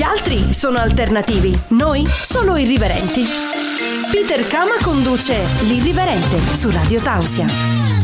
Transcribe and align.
Gli 0.00 0.02
altri 0.02 0.54
sono 0.54 0.78
alternativi, 0.78 1.54
noi 1.72 2.06
solo 2.06 2.56
irriverenti. 2.56 3.22
Peter 4.10 4.46
Kama 4.46 4.76
conduce 4.82 5.36
L'Irriverente 5.64 6.38
su 6.56 6.70
Radio 6.70 7.02
Tausia. 7.02 7.46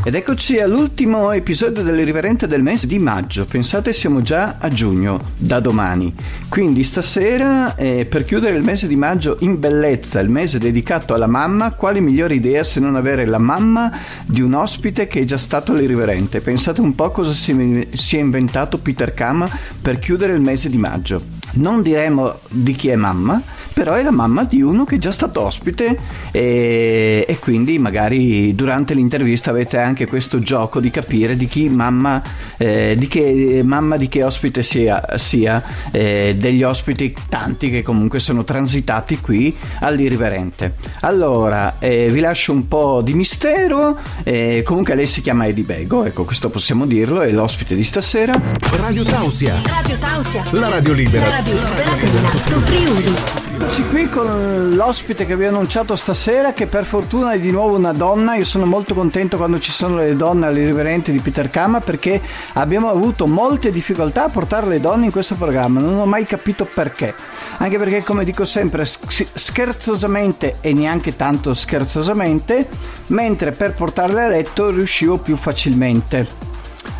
Ed 0.05 0.15
eccoci 0.15 0.61
all'ultimo 0.61 1.33
episodio 1.33 1.83
dell'Irriverente 1.83 2.47
del 2.47 2.63
mese 2.63 2.87
di 2.87 2.99
maggio. 2.99 3.47
Pensate, 3.47 3.95
siamo 3.95 4.21
già 4.21 4.57
a 4.59 4.69
giugno, 4.69 5.31
da 5.39 5.59
domani. 5.59 6.15
Quindi 6.51 6.85
stasera, 6.85 7.75
eh, 7.77 8.05
per 8.05 8.27
chiudere 8.27 8.57
il 8.57 8.63
mese 8.63 8.87
di 8.87 8.95
maggio 8.95 9.39
in 9.41 9.59
bellezza, 9.59 10.21
il 10.21 10.29
mese 10.29 10.59
dedicato 10.59 11.15
alla 11.15 11.27
mamma, 11.27 11.73
quale 11.73 12.01
migliore 12.01 12.35
idea 12.35 12.63
se 12.63 12.79
non 12.79 12.97
avere 12.97 13.25
la 13.25 13.39
mamma 13.39 13.91
di 14.27 14.43
un 14.43 14.53
ospite 14.53 15.07
che 15.07 15.21
è 15.21 15.25
già 15.25 15.39
stato 15.39 15.73
all'Irriverente? 15.73 16.43
Pensate 16.43 16.83
un 16.83 16.95
po' 16.95 17.11
cosa 17.11 17.33
si 17.33 18.17
è 18.17 18.21
inventato 18.21 18.77
Peter 18.77 19.15
Kama 19.15 19.49
per 19.81 19.99
chiudere 19.99 20.35
il 20.35 20.43
mese 20.43 20.69
di 20.69 20.77
maggio. 20.77 21.36
Non 21.57 21.81
diremo 21.83 22.39
di 22.49 22.75
chi 22.75 22.89
è 22.89 22.97
mamma, 22.97 23.41
però 23.77 23.93
è 23.93 24.03
la 24.03 24.11
mamma 24.11 24.45
di 24.45 24.63
uno 24.63 24.87
che 24.87 24.95
è 24.95 24.99
già 24.99 25.13
stato 25.13 25.43
ospite 25.43 25.99
e, 26.31 27.27
e 27.29 27.39
quindi 27.39 27.79
magari 27.79 28.55
durante 28.55 28.95
l'intervista 28.95 29.51
avete 29.51 29.77
anche 29.77 30.07
questo 30.07 30.39
gioco 30.39 30.81
di 30.81 30.91
capire 30.91 31.37
di 31.37 31.47
chi 31.47 31.69
mamma, 31.69 32.23
eh, 32.57 32.95
di 32.97 33.07
che 33.07 33.61
mamma 33.63 33.99
di 33.99 34.09
che 34.09 34.23
ospite 34.23 34.63
sia, 34.63 35.05
sia 35.17 35.63
eh, 35.91 36.35
degli 36.39 36.63
ospiti 36.63 37.15
tanti 37.29 37.69
che 37.69 37.83
comunque 37.83 38.19
sono 38.19 38.45
transitati 38.45 39.21
qui 39.21 39.55
all'irriverente. 39.81 40.77
Allora, 41.01 41.77
eh, 41.79 42.09
vi 42.11 42.21
lascio 42.21 42.53
un 42.53 42.69
po' 42.69 43.03
di 43.03 43.13
mistero, 43.13 43.99
eh, 44.23 44.63
comunque 44.65 44.95
lei 44.95 45.07
si 45.07 45.21
chiama 45.21 45.49
Edi 45.49 45.65
Bego, 45.65 46.05
ecco 46.05 46.25
questo 46.25 46.49
possiamo 46.49 46.87
dirlo, 46.87 47.21
è 47.21 47.31
l'ospite 47.31 47.75
di 47.75 47.85
stasera. 47.85 48.33
Radio 48.71 49.03
Tausia. 49.03 49.55
Radio 49.67 49.99
Tausia. 49.99 50.45
La 50.53 50.71
radio 50.71 50.95
libera. 50.95 51.27
La 51.27 51.31
radio 51.37 51.53
libera 51.53 51.95
dell'Alto 52.01 52.61
Friuli. 52.61 53.46
Eccoci 53.59 53.87
qui 53.87 54.07
con 54.11 54.75
l'ospite 54.75 55.25
che 55.25 55.35
vi 55.35 55.47
ho 55.47 55.49
annunciato 55.49 55.97
stasera, 55.97 56.53
che 56.53 56.67
per 56.67 56.85
fortuna 56.85 57.33
è 57.33 57.41
di 57.41 57.51
nuovo 57.51 57.77
una 57.77 57.93
donna. 57.93 58.35
Io 58.35 58.45
sono 58.45 58.67
molto 58.67 58.93
contento 58.93 59.39
quando 59.39 59.59
ci 59.59 59.73
sono 59.73 59.97
le 59.97 60.15
donne 60.15 60.45
all'irriverente 60.45 61.11
di 61.11 61.21
Peter 61.21 61.49
Kama 61.49 61.81
perché 61.81 62.21
abbiamo 62.53 62.91
avuto 62.91 63.27
molte 63.27 63.71
difficoltà 63.71 64.25
a 64.25 64.29
portare 64.29 64.67
le 64.67 64.79
donne 64.79 65.07
in 65.07 65.11
questo 65.11 65.37
programma. 65.37 65.81
Non 65.81 65.99
ho 65.99 66.05
mai 66.05 66.25
capito 66.25 66.67
perché. 66.67 67.15
Anche 67.57 67.79
perché, 67.79 68.03
come 68.03 68.25
dico 68.25 68.45
sempre, 68.45 68.85
scherzosamente 68.85 70.59
e 70.61 70.75
neanche 70.75 71.17
tanto 71.17 71.55
scherzosamente, 71.55 72.69
mentre 73.07 73.53
per 73.53 73.73
portarle 73.73 74.23
a 74.23 74.29
letto 74.29 74.69
riuscivo 74.69 75.17
più 75.17 75.35
facilmente. 75.35 76.56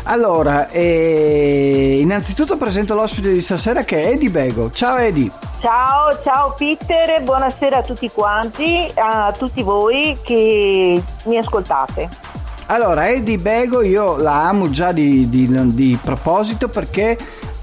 Allora, 0.09 0.69
eh, 0.69 1.97
innanzitutto 1.99 2.55
presento 2.55 2.95
l'ospite 2.95 3.29
di 3.29 3.41
stasera 3.41 3.83
che 3.83 4.03
è 4.03 4.11
Edi 4.11 4.29
Bego. 4.29 4.71
Ciao 4.71 4.95
Edi. 4.95 5.29
Ciao, 5.59 6.17
ciao 6.23 6.53
Peter, 6.57 7.21
buonasera 7.23 7.79
a 7.79 7.81
tutti 7.81 8.09
quanti, 8.09 8.89
a 8.95 9.33
tutti 9.37 9.61
voi 9.63 10.17
che 10.23 11.03
mi 11.25 11.37
ascoltate. 11.37 12.07
Allora, 12.67 13.09
Edi 13.09 13.37
Bego 13.37 13.81
io 13.81 14.15
la 14.15 14.47
amo 14.47 14.69
già 14.69 14.93
di, 14.93 15.27
di, 15.27 15.73
di 15.73 15.99
proposito 16.01 16.69
perché 16.69 17.17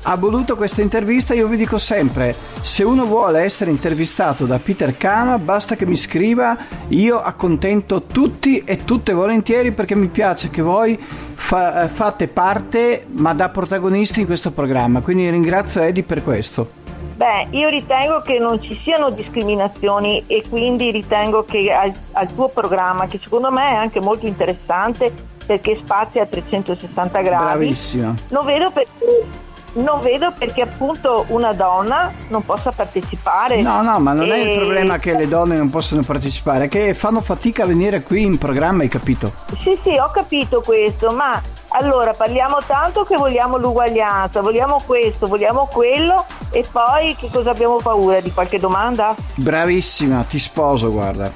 ha 0.06 0.16
voluto 0.16 0.56
questa 0.56 0.82
intervista, 0.82 1.32
io 1.32 1.46
vi 1.46 1.56
dico 1.56 1.78
sempre, 1.78 2.34
se 2.60 2.84
uno 2.84 3.06
vuole 3.06 3.40
essere 3.40 3.70
intervistato 3.70 4.44
da 4.44 4.58
Peter 4.58 4.96
Kama, 4.96 5.38
basta 5.38 5.76
che 5.76 5.86
mi 5.86 5.96
scriva, 5.96 6.56
io 6.88 7.22
accontento 7.22 8.02
tutti 8.02 8.62
e 8.64 8.84
tutte 8.84 9.14
volentieri 9.14 9.72
perché 9.72 9.94
mi 9.94 10.08
piace 10.08 10.50
che 10.50 10.60
voi 10.60 10.98
fa, 10.98 11.88
fate 11.88 12.28
parte, 12.28 13.06
ma 13.12 13.32
da 13.32 13.48
protagonisti 13.48 14.20
in 14.20 14.26
questo 14.26 14.50
programma, 14.50 15.00
quindi 15.00 15.30
ringrazio 15.30 15.80
Eddie 15.80 16.02
per 16.02 16.22
questo. 16.22 16.82
Beh, 17.16 17.46
io 17.50 17.68
ritengo 17.68 18.20
che 18.20 18.38
non 18.38 18.60
ci 18.60 18.76
siano 18.82 19.08
discriminazioni 19.08 20.24
e 20.26 20.44
quindi 20.48 20.90
ritengo 20.90 21.44
che 21.44 21.70
al, 21.70 21.94
al 22.12 22.34
tuo 22.34 22.48
programma, 22.48 23.06
che 23.06 23.18
secondo 23.18 23.50
me 23.50 23.70
è 23.70 23.74
anche 23.74 24.00
molto 24.00 24.26
interessante 24.26 25.12
perché 25.46 25.76
spazia 25.76 26.22
a 26.22 26.26
360 26.26 27.20
gradi, 27.20 27.44
Bravissima. 27.44 28.14
non 28.28 28.44
vedo 28.44 28.70
perché 28.70 29.42
non 29.74 30.00
vedo 30.00 30.32
perché 30.36 30.62
appunto 30.62 31.24
una 31.28 31.52
donna 31.52 32.12
non 32.28 32.44
possa 32.44 32.70
partecipare. 32.70 33.62
No, 33.62 33.82
no, 33.82 33.98
ma 33.98 34.12
non 34.12 34.30
e... 34.30 34.34
è 34.34 34.36
il 34.38 34.58
problema 34.58 34.98
che 34.98 35.16
le 35.16 35.28
donne 35.28 35.56
non 35.56 35.70
possono 35.70 36.02
partecipare, 36.02 36.64
è 36.64 36.68
che 36.68 36.94
fanno 36.94 37.20
fatica 37.20 37.64
a 37.64 37.66
venire 37.66 38.02
qui 38.02 38.22
in 38.22 38.38
programma, 38.38 38.82
hai 38.82 38.88
capito? 38.88 39.32
Sì, 39.60 39.78
sì, 39.82 39.90
ho 39.96 40.10
capito 40.12 40.60
questo, 40.60 41.10
ma 41.10 41.40
allora 41.70 42.12
parliamo 42.12 42.58
tanto 42.66 43.04
che 43.04 43.16
vogliamo 43.16 43.56
l'uguaglianza, 43.56 44.40
vogliamo 44.40 44.80
questo, 44.84 45.26
vogliamo 45.26 45.68
quello 45.70 46.24
e 46.50 46.64
poi 46.70 47.16
che 47.16 47.28
cosa 47.32 47.50
abbiamo 47.50 47.76
paura? 47.76 48.20
Di 48.20 48.32
qualche 48.32 48.58
domanda? 48.58 49.14
Bravissima, 49.34 50.22
ti 50.28 50.38
sposo, 50.38 50.90
guarda. 50.90 51.30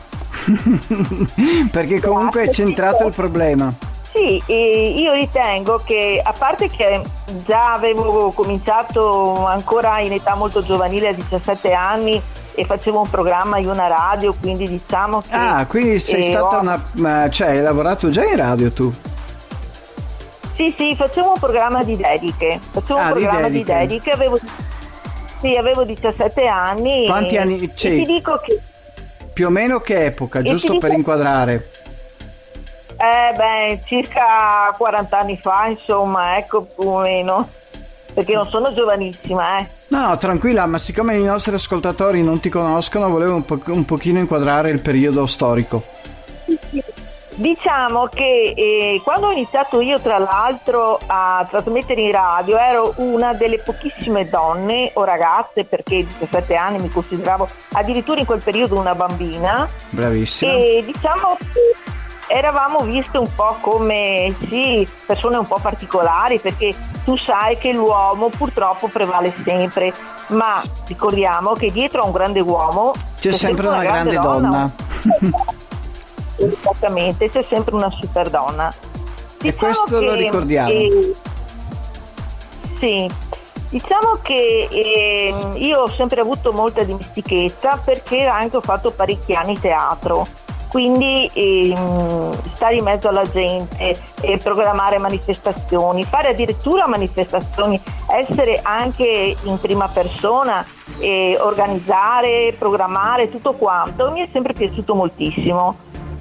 perché 1.70 2.00
comunque 2.00 2.44
è 2.44 2.50
centrato 2.50 3.06
il 3.06 3.14
problema. 3.14 3.72
Sì, 4.18 4.42
io 5.00 5.12
ritengo 5.12 5.80
che 5.84 6.20
a 6.22 6.32
parte 6.36 6.68
che 6.68 7.00
già 7.46 7.72
avevo 7.74 8.32
cominciato 8.32 9.46
ancora 9.46 10.00
in 10.00 10.12
età 10.12 10.34
molto 10.34 10.60
giovanile 10.60 11.08
a 11.08 11.12
17 11.12 11.72
anni 11.72 12.20
e 12.54 12.64
facevo 12.64 13.00
un 13.02 13.08
programma 13.08 13.58
in 13.58 13.68
una 13.68 13.86
radio, 13.86 14.34
quindi 14.34 14.66
diciamo 14.68 15.20
che... 15.20 15.28
Ah, 15.30 15.64
quindi 15.66 16.00
sei 16.00 16.26
eh, 16.26 16.30
stata 16.30 16.58
ho- 16.58 16.60
una... 16.60 17.30
cioè 17.30 17.50
hai 17.50 17.62
lavorato 17.62 18.10
già 18.10 18.24
in 18.24 18.34
radio 18.36 18.72
tu? 18.72 18.92
Sì, 20.56 20.74
sì, 20.76 20.96
facevo 20.96 21.34
un 21.34 21.38
programma 21.38 21.84
di 21.84 21.96
dediche. 21.96 22.58
Facevo 22.72 22.98
Ah, 22.98 23.06
un 23.12 23.12
di 23.12 23.20
programma 23.20 23.48
di 23.48 23.62
dediche. 23.62 23.74
dediche, 23.78 24.10
avevo, 24.10 24.38
sì, 25.40 25.54
avevo 25.54 25.84
17 25.84 26.46
anni. 26.48 27.06
Quanti 27.06 27.36
e, 27.36 27.38
anni 27.38 27.56
e 27.62 27.70
c'hai? 27.76 28.02
ti 28.04 28.12
dico 28.12 28.40
che... 28.44 28.58
Più 29.32 29.46
o 29.46 29.50
meno 29.50 29.78
che 29.78 30.06
epoca, 30.06 30.42
giusto 30.42 30.72
per 30.78 30.88
dico- 30.88 30.94
inquadrare? 30.96 31.68
Eh 33.00 33.34
beh, 33.36 33.80
circa 33.84 34.74
40 34.76 35.18
anni 35.18 35.38
fa, 35.38 35.66
insomma, 35.68 36.36
ecco, 36.36 36.62
più 36.64 36.88
o 36.88 36.98
meno. 36.98 37.48
Perché 38.12 38.34
non 38.34 38.46
sono 38.48 38.72
giovanissima, 38.74 39.58
eh. 39.58 39.66
No, 39.88 40.08
no, 40.08 40.18
tranquilla, 40.18 40.66
ma 40.66 40.78
siccome 40.78 41.14
i 41.14 41.22
nostri 41.22 41.54
ascoltatori 41.54 42.22
non 42.24 42.40
ti 42.40 42.48
conoscono, 42.48 43.08
volevo 43.08 43.34
un, 43.34 43.44
po- 43.44 43.60
un 43.66 43.84
pochino 43.84 44.18
inquadrare 44.18 44.70
il 44.70 44.80
periodo 44.80 45.26
storico. 45.26 45.82
Diciamo 47.34 48.08
che 48.12 48.52
eh, 48.56 49.00
quando 49.04 49.28
ho 49.28 49.30
iniziato 49.30 49.80
io, 49.80 50.00
tra 50.00 50.18
l'altro, 50.18 50.98
a 51.06 51.46
trasmettere 51.48 52.00
in 52.00 52.10
radio, 52.10 52.58
ero 52.58 52.94
una 52.96 53.32
delle 53.32 53.58
pochissime 53.58 54.28
donne 54.28 54.90
o 54.94 55.04
ragazze, 55.04 55.62
perché 55.64 55.98
a 55.98 56.02
17 56.02 56.54
anni 56.56 56.80
mi 56.80 56.88
consideravo 56.88 57.48
addirittura 57.74 58.18
in 58.18 58.26
quel 58.26 58.42
periodo 58.42 58.76
una 58.76 58.96
bambina, 58.96 59.68
Bravissima. 59.90 60.50
e 60.50 60.82
diciamo 60.84 61.36
eravamo 62.28 62.80
viste 62.80 63.18
un 63.18 63.32
po' 63.34 63.56
come 63.60 64.34
sì, 64.46 64.86
persone 65.06 65.38
un 65.38 65.46
po' 65.46 65.58
particolari 65.60 66.38
perché 66.38 66.74
tu 67.04 67.16
sai 67.16 67.58
che 67.58 67.72
l'uomo 67.72 68.28
purtroppo 68.28 68.88
prevale 68.88 69.34
sempre, 69.44 69.92
ma 70.28 70.62
ricordiamo 70.86 71.54
che 71.54 71.72
dietro 71.72 72.02
a 72.02 72.04
un 72.04 72.12
grande 72.12 72.40
uomo 72.40 72.92
C'è 73.18 73.32
sempre 73.32 73.66
una 73.66 73.82
grande 73.82 74.18
donna. 74.18 74.70
Esattamente, 76.36 77.30
c'è 77.30 77.42
sempre 77.42 77.74
una 77.74 77.90
super 77.90 78.30
donna. 78.30 78.72
E 79.42 79.54
questo 79.54 80.00
lo 80.00 80.14
ricordiamo. 80.14 80.68
eh, 80.68 81.14
sì, 82.78 83.10
diciamo 83.70 84.18
che 84.22 84.68
eh, 84.70 85.34
io 85.54 85.80
ho 85.80 85.90
sempre 85.90 86.20
avuto 86.20 86.52
molta 86.52 86.82
dimestichezza 86.82 87.80
perché 87.84 88.24
anche 88.24 88.56
ho 88.56 88.60
fatto 88.60 88.90
parecchi 88.90 89.32
anni 89.32 89.58
teatro. 89.58 90.26
Quindi 90.68 91.30
ehm, 91.32 92.36
stare 92.54 92.76
in 92.76 92.84
mezzo 92.84 93.08
alla 93.08 93.28
gente, 93.28 93.96
e 94.20 94.38
programmare 94.38 94.98
manifestazioni, 94.98 96.04
fare 96.04 96.28
addirittura 96.28 96.86
manifestazioni, 96.86 97.80
essere 98.10 98.60
anche 98.62 99.34
in 99.42 99.58
prima 99.58 99.88
persona, 99.88 100.64
e 100.98 101.38
organizzare, 101.40 102.54
programmare 102.58 103.30
tutto 103.30 103.52
quanto, 103.52 104.10
mi 104.10 104.20
è 104.20 104.28
sempre 104.32 104.52
piaciuto 104.52 104.94
moltissimo. 104.94 105.76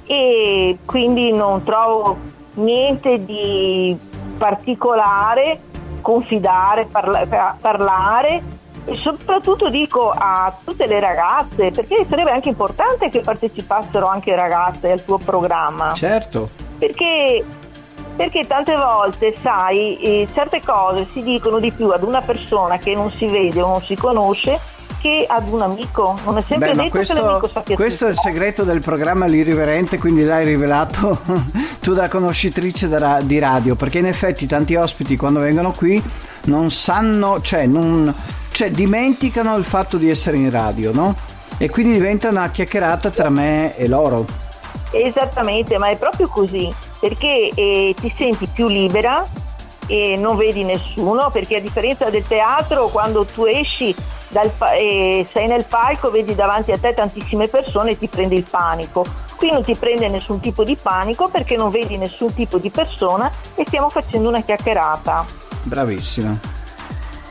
E 0.06 0.78
quindi 0.86 1.32
non 1.32 1.62
trovo 1.64 2.16
niente 2.54 3.24
di 3.24 3.96
particolare, 4.38 5.60
confidare, 6.00 6.86
parla- 6.86 7.56
parlare 7.60 8.42
e 8.88 8.96
soprattutto 8.96 9.68
dico 9.68 10.10
a 10.10 10.52
tutte 10.64 10.86
le 10.86 10.98
ragazze, 11.00 11.70
perché 11.70 12.06
sarebbe 12.08 12.30
anche 12.30 12.48
importante 12.48 13.10
che 13.10 13.20
partecipassero 13.20 14.06
anche 14.06 14.34
ragazze 14.34 14.90
al 14.90 15.04
tuo 15.04 15.18
programma 15.18 15.92
Certo. 15.94 16.48
perché, 16.78 17.44
perché 18.16 18.46
tante 18.46 18.74
volte, 18.76 19.34
sai, 19.42 19.98
eh, 20.00 20.28
certe 20.32 20.62
cose 20.64 21.06
si 21.12 21.22
dicono 21.22 21.58
di 21.58 21.70
più 21.70 21.88
ad 21.88 22.02
una 22.02 22.20
persona 22.22 22.78
che 22.78 22.94
non 22.94 23.10
si 23.10 23.26
vede 23.26 23.60
o 23.60 23.68
non 23.68 23.82
si 23.82 23.94
conosce 23.94 24.58
che 25.00 25.24
ad 25.28 25.48
un 25.48 25.60
amico. 25.62 26.18
Non 26.24 26.38
è 26.38 26.44
sempre 26.48 26.72
Beh, 26.74 26.82
detto 26.82 26.98
che 26.98 27.14
l'amico 27.14 27.38
questo, 27.38 27.50
sappia 27.52 27.76
questo 27.76 28.06
è 28.06 28.08
il 28.08 28.14
tutto. 28.16 28.28
segreto 28.28 28.64
del 28.64 28.80
programma 28.80 29.26
L'Irriverente, 29.26 29.98
quindi 29.98 30.24
l'hai 30.24 30.44
rivelato 30.44 31.20
tu 31.80 31.94
da 31.94 32.08
conoscitrice 32.08 32.88
da 32.88 33.20
di 33.20 33.38
radio, 33.38 33.76
perché 33.76 33.98
in 33.98 34.06
effetti 34.06 34.46
tanti 34.46 34.74
ospiti 34.74 35.16
quando 35.16 35.38
vengono 35.40 35.70
qui 35.70 36.02
non 36.46 36.70
sanno, 36.70 37.40
cioè 37.42 37.66
non, 37.66 38.12
cioè 38.50 38.70
dimenticano 38.70 39.56
il 39.56 39.64
fatto 39.64 39.96
di 39.96 40.10
essere 40.10 40.36
in 40.36 40.50
radio, 40.50 40.92
no? 40.92 41.14
E 41.56 41.70
quindi 41.70 41.92
diventa 41.92 42.28
una 42.28 42.50
chiacchierata 42.50 43.10
tra 43.10 43.30
me 43.30 43.76
e 43.76 43.88
loro. 43.88 44.26
Esattamente, 44.90 45.78
ma 45.78 45.88
è 45.88 45.96
proprio 45.96 46.28
così, 46.28 46.72
perché 47.00 47.50
eh, 47.54 47.94
ti 47.98 48.12
senti 48.16 48.46
più 48.46 48.68
libera 48.68 49.26
e 49.86 50.16
non 50.16 50.36
vedi 50.36 50.64
nessuno, 50.64 51.30
perché 51.30 51.56
a 51.56 51.60
differenza 51.60 52.10
del 52.10 52.26
teatro, 52.26 52.88
quando 52.88 53.24
tu 53.24 53.44
esci 53.44 53.94
dal, 54.28 54.50
eh, 54.78 55.26
sei 55.30 55.46
nel 55.46 55.64
palco, 55.64 56.10
vedi 56.10 56.34
davanti 56.34 56.72
a 56.72 56.78
te 56.78 56.94
tantissime 56.94 57.48
persone 57.48 57.92
e 57.92 57.98
ti 57.98 58.08
prende 58.08 58.34
il 58.34 58.44
panico. 58.48 59.06
Qui 59.36 59.50
non 59.50 59.62
ti 59.62 59.74
prende 59.76 60.08
nessun 60.08 60.40
tipo 60.40 60.64
di 60.64 60.76
panico 60.80 61.28
perché 61.28 61.56
non 61.56 61.70
vedi 61.70 61.96
nessun 61.96 62.34
tipo 62.34 62.58
di 62.58 62.70
persona 62.70 63.30
e 63.54 63.64
stiamo 63.66 63.88
facendo 63.88 64.28
una 64.28 64.42
chiacchierata. 64.42 65.24
Bravissima. 65.62 66.57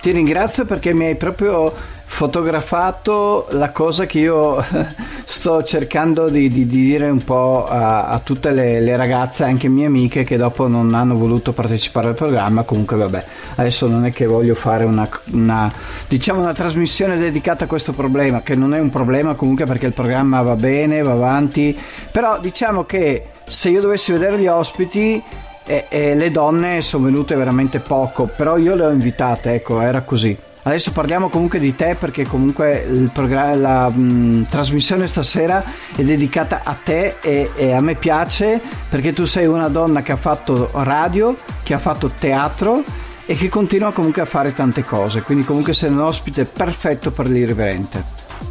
Ti 0.07 0.13
ringrazio 0.13 0.63
perché 0.63 0.93
mi 0.93 1.03
hai 1.03 1.15
proprio 1.15 1.69
fotografato 2.05 3.45
la 3.49 3.71
cosa 3.71 4.05
che 4.05 4.19
io 4.19 4.63
sto 5.27 5.65
cercando 5.65 6.29
di, 6.29 6.49
di, 6.49 6.65
di 6.65 6.79
dire 6.85 7.09
un 7.09 7.21
po' 7.21 7.65
a, 7.65 8.07
a 8.07 8.17
tutte 8.19 8.53
le, 8.53 8.79
le, 8.79 8.95
ragazze, 8.95 9.43
anche 9.43 9.67
mie 9.67 9.87
amiche, 9.87 10.23
che 10.23 10.37
dopo 10.37 10.69
non 10.69 10.93
hanno 10.93 11.17
voluto 11.17 11.51
partecipare 11.51 12.07
al 12.07 12.15
programma. 12.15 12.63
Comunque, 12.63 12.95
vabbè, 12.95 13.25
adesso 13.55 13.87
non 13.87 14.05
è 14.05 14.13
che 14.13 14.25
voglio 14.27 14.55
fare 14.55 14.85
una, 14.85 15.05
una, 15.33 15.69
diciamo 16.07 16.39
una 16.39 16.53
trasmissione 16.53 17.17
dedicata 17.17 17.65
a 17.65 17.67
questo 17.67 17.91
problema, 17.91 18.41
che 18.41 18.55
non 18.55 18.73
è 18.73 18.79
un 18.79 18.89
problema 18.89 19.33
comunque 19.33 19.65
perché 19.65 19.87
il 19.87 19.93
programma 19.93 20.41
va 20.41 20.55
bene, 20.55 21.01
va 21.01 21.11
avanti. 21.11 21.77
Però 22.11 22.39
diciamo 22.39 22.85
che 22.85 23.25
se 23.45 23.67
io 23.67 23.81
dovessi 23.81 24.13
vedere 24.13 24.39
gli 24.39 24.47
ospiti. 24.47 25.21
E, 25.67 25.85
e 25.89 26.15
le 26.15 26.31
donne 26.31 26.81
sono 26.81 27.05
venute 27.05 27.35
veramente 27.35 27.79
poco, 27.79 28.25
però 28.25 28.57
io 28.57 28.73
le 28.73 28.85
ho 28.85 28.89
invitate, 28.89 29.53
ecco, 29.53 29.79
era 29.81 30.01
così. 30.01 30.35
Adesso 30.67 30.91
parliamo 30.91 31.29
comunque 31.29 31.59
di 31.59 31.75
te 31.77 31.95
perché 31.97 32.25
comunque 32.25 32.85
la 33.13 33.89
mh, 33.89 34.47
trasmissione 34.49 35.07
stasera 35.07 35.63
è 35.95 36.03
dedicata 36.03 36.59
a 36.65 36.73
te 36.73 37.15
e, 37.21 37.51
e, 37.55 37.71
a 37.71 37.79
me 37.79 37.95
piace 37.95 38.61
perché 38.89 39.13
tu 39.13 39.23
sei 39.23 39.45
una 39.45 39.69
donna 39.69 40.01
che 40.01 40.11
ha 40.11 40.17
fatto 40.17 40.69
radio, 40.73 41.37
che 41.63 41.73
ha 41.73 41.79
fatto 41.79 42.09
teatro 42.09 42.83
e 43.25 43.37
che 43.37 43.47
continua 43.47 43.93
comunque 43.93 44.21
a 44.21 44.25
fare 44.25 44.53
tante 44.53 44.83
cose, 44.83 45.21
quindi 45.21 45.45
comunque 45.45 45.73
sei 45.73 45.89
un 45.89 45.99
ospite 45.99 46.43
perfetto 46.43 47.11
per 47.11 47.29
l'irriverente. 47.29 48.03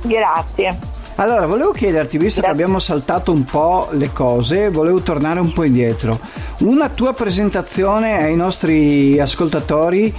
Grazie. 0.03 0.96
Allora, 1.19 1.47
volevo 1.47 1.73
chiederti, 1.73 2.19
visto 2.19 2.43
che 2.43 2.47
abbiamo 2.47 2.79
saltato 2.79 3.33
un 3.33 3.47
po' 3.47 3.89
le 3.93 4.13
cose, 4.13 4.69
volevo 4.69 5.01
tornare 5.01 5.41
un 5.41 5.51
po' 5.51 5.65
indietro. 5.65 6.19
Una 6.59 6.91
tua 6.91 7.15
presentazione 7.15 8.23
ai 8.23 8.37
nostri 8.37 9.19
ascoltatori 9.19 10.15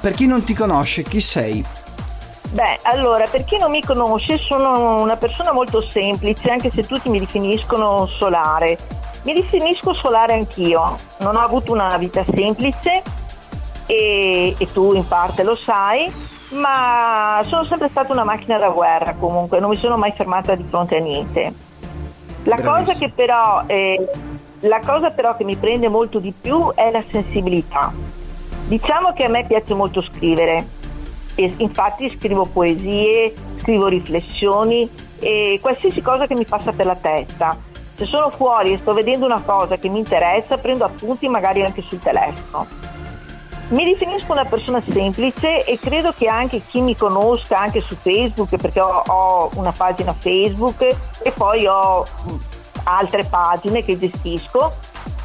per 0.00 0.12
chi 0.12 0.26
non 0.26 0.42
ti 0.42 0.54
conosce, 0.54 1.04
chi 1.04 1.20
sei? 1.20 1.64
Beh, 2.50 2.80
allora, 2.82 3.26
per 3.28 3.44
chi 3.44 3.58
non 3.58 3.70
mi 3.70 3.80
conosce, 3.80 4.38
sono 4.38 5.00
una 5.00 5.16
persona 5.16 5.52
molto 5.52 5.80
semplice, 5.80 6.50
anche 6.50 6.70
se 6.70 6.82
tutti 6.82 7.08
mi 7.08 7.20
definiscono 7.20 8.06
solare. 8.06 8.76
Mi 9.22 9.34
definisco 9.34 9.92
solare 9.92 10.32
anch'io, 10.32 10.96
non 11.18 11.36
ho 11.36 11.40
avuto 11.40 11.72
una 11.72 11.96
vita 11.96 12.24
semplice 12.24 13.02
e, 13.86 14.54
e 14.56 14.72
tu 14.72 14.94
in 14.94 15.06
parte 15.06 15.44
lo 15.44 15.54
sai, 15.54 16.12
ma 16.56 17.42
sono 17.46 17.64
sempre 17.64 17.88
stata 17.88 18.12
una 18.12 18.24
macchina 18.24 18.58
da 18.58 18.68
guerra 18.70 19.14
comunque, 19.14 19.60
non 19.60 19.70
mi 19.70 19.76
sono 19.76 19.96
mai 19.96 20.12
fermata 20.12 20.54
di 20.54 20.64
fronte 20.68 20.96
a 20.96 21.00
niente. 21.00 21.52
La 22.44 22.60
cosa, 22.62 22.94
che 22.94 23.10
però, 23.14 23.64
eh, 23.66 24.08
la 24.60 24.80
cosa 24.84 25.10
però 25.10 25.36
che 25.36 25.44
mi 25.44 25.56
prende 25.56 25.88
molto 25.88 26.18
di 26.18 26.32
più 26.38 26.72
è 26.74 26.90
la 26.90 27.02
sensibilità 27.10 27.92
Diciamo 28.66 29.12
che 29.12 29.22
a 29.22 29.28
me 29.28 29.44
piace 29.46 29.74
molto 29.74 30.02
scrivere, 30.02 30.66
e 31.36 31.54
infatti 31.58 32.10
scrivo 32.10 32.46
poesie, 32.46 33.32
scrivo 33.58 33.86
riflessioni 33.86 34.90
e 35.20 35.60
qualsiasi 35.62 36.02
cosa 36.02 36.26
che 36.26 36.34
mi 36.34 36.44
passa 36.44 36.72
per 36.72 36.86
la 36.86 36.96
testa. 36.96 37.56
Se 37.94 38.04
sono 38.06 38.28
fuori 38.28 38.72
e 38.72 38.78
sto 38.78 38.92
vedendo 38.92 39.24
una 39.24 39.40
cosa 39.40 39.76
che 39.76 39.88
mi 39.88 39.98
interessa, 39.98 40.58
prendo 40.58 40.84
appunti 40.84 41.28
magari 41.28 41.64
anche 41.64 41.80
sul 41.80 42.02
telefono. 42.02 42.66
Mi 43.68 43.84
definisco 43.84 44.30
una 44.30 44.44
persona 44.44 44.80
semplice 44.80 45.64
e 45.64 45.76
credo 45.80 46.12
che 46.16 46.28
anche 46.28 46.60
chi 46.60 46.80
mi 46.80 46.94
conosca 46.94 47.58
anche 47.58 47.80
su 47.80 47.96
Facebook, 47.96 48.56
perché 48.58 48.80
ho, 48.80 49.02
ho 49.04 49.50
una 49.54 49.72
pagina 49.72 50.12
Facebook 50.12 50.82
e 51.22 51.32
poi 51.32 51.66
ho 51.66 52.06
altre 52.84 53.24
pagine 53.24 53.84
che 53.84 53.98
gestisco, 53.98 54.72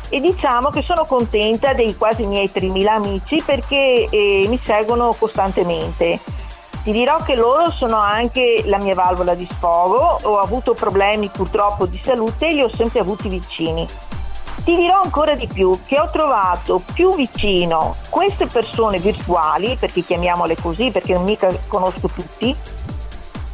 e 0.10 0.20
diciamo 0.20 0.72
che 0.72 0.82
sono 0.82 1.06
contenta 1.06 1.74
dei 1.74 1.96
quasi 1.96 2.26
miei 2.26 2.50
3.000 2.52 2.88
amici 2.88 3.44
perché 3.46 4.08
eh, 4.10 4.46
mi 4.50 4.60
seguono 4.62 5.14
costantemente. 5.14 6.20
Ti 6.84 6.92
dirò 6.92 7.18
che 7.18 7.36
loro 7.36 7.70
sono 7.70 7.98
anche 7.98 8.64
la 8.66 8.80
mia 8.80 8.96
valvola 8.96 9.36
di 9.36 9.48
sfogo, 9.50 10.18
ho 10.24 10.40
avuto 10.40 10.74
problemi 10.74 11.30
purtroppo 11.30 11.86
di 11.86 12.02
salute 12.04 12.48
e 12.48 12.54
li 12.54 12.64
ho 12.64 12.70
sempre 12.70 13.02
avuti 13.02 13.30
vicini. 13.30 13.88
Ti 14.64 14.76
dirò 14.76 15.02
ancora 15.02 15.34
di 15.34 15.48
più 15.48 15.78
che 15.86 16.00
ho 16.00 16.10
trovato 16.12 16.82
più 16.94 17.16
vicino 17.16 17.96
queste 18.10 18.46
persone 18.46 19.00
virtuali, 19.00 19.76
perché 19.80 20.04
chiamiamole 20.04 20.56
così, 20.56 20.92
perché 20.92 21.14
non 21.14 21.24
mica 21.24 21.52
conosco 21.68 22.08
tutti, 22.08 22.56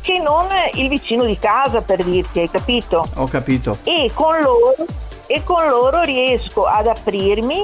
che 0.02 0.20
non 0.20 0.48
il 0.74 0.90
vicino 0.90 1.24
di 1.24 1.38
casa 1.40 1.82
per 1.82 2.04
dirti, 2.04 2.40
hai 2.40 2.50
capito? 2.50 3.08
Ho 3.16 3.28
capito. 3.28 3.78
E 3.84 4.12
con 4.14 4.42
loro 4.42 4.86
e 5.28 5.44
con 5.44 5.68
loro 5.68 6.02
riesco 6.02 6.66
ad 6.66 6.88
aprirmi 6.88 7.64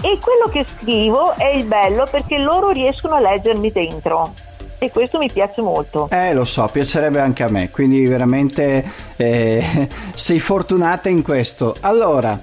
e 0.00 0.18
quello 0.20 0.48
che 0.50 0.64
scrivo 0.64 1.32
è 1.34 1.46
il 1.46 1.64
bello 1.64 2.06
perché 2.10 2.38
loro 2.38 2.70
riescono 2.70 3.14
a 3.14 3.20
leggermi 3.20 3.70
dentro 3.70 4.34
e 4.78 4.90
questo 4.90 5.18
mi 5.18 5.30
piace 5.30 5.62
molto. 5.62 6.08
Eh, 6.10 6.34
lo 6.34 6.44
so, 6.44 6.68
piacerebbe 6.70 7.20
anche 7.20 7.42
a 7.42 7.48
me, 7.48 7.70
quindi 7.70 8.04
veramente 8.06 8.84
eh, 9.16 9.88
sei 10.14 10.40
fortunata 10.40 11.08
in 11.08 11.22
questo. 11.22 11.74
Allora, 11.80 12.38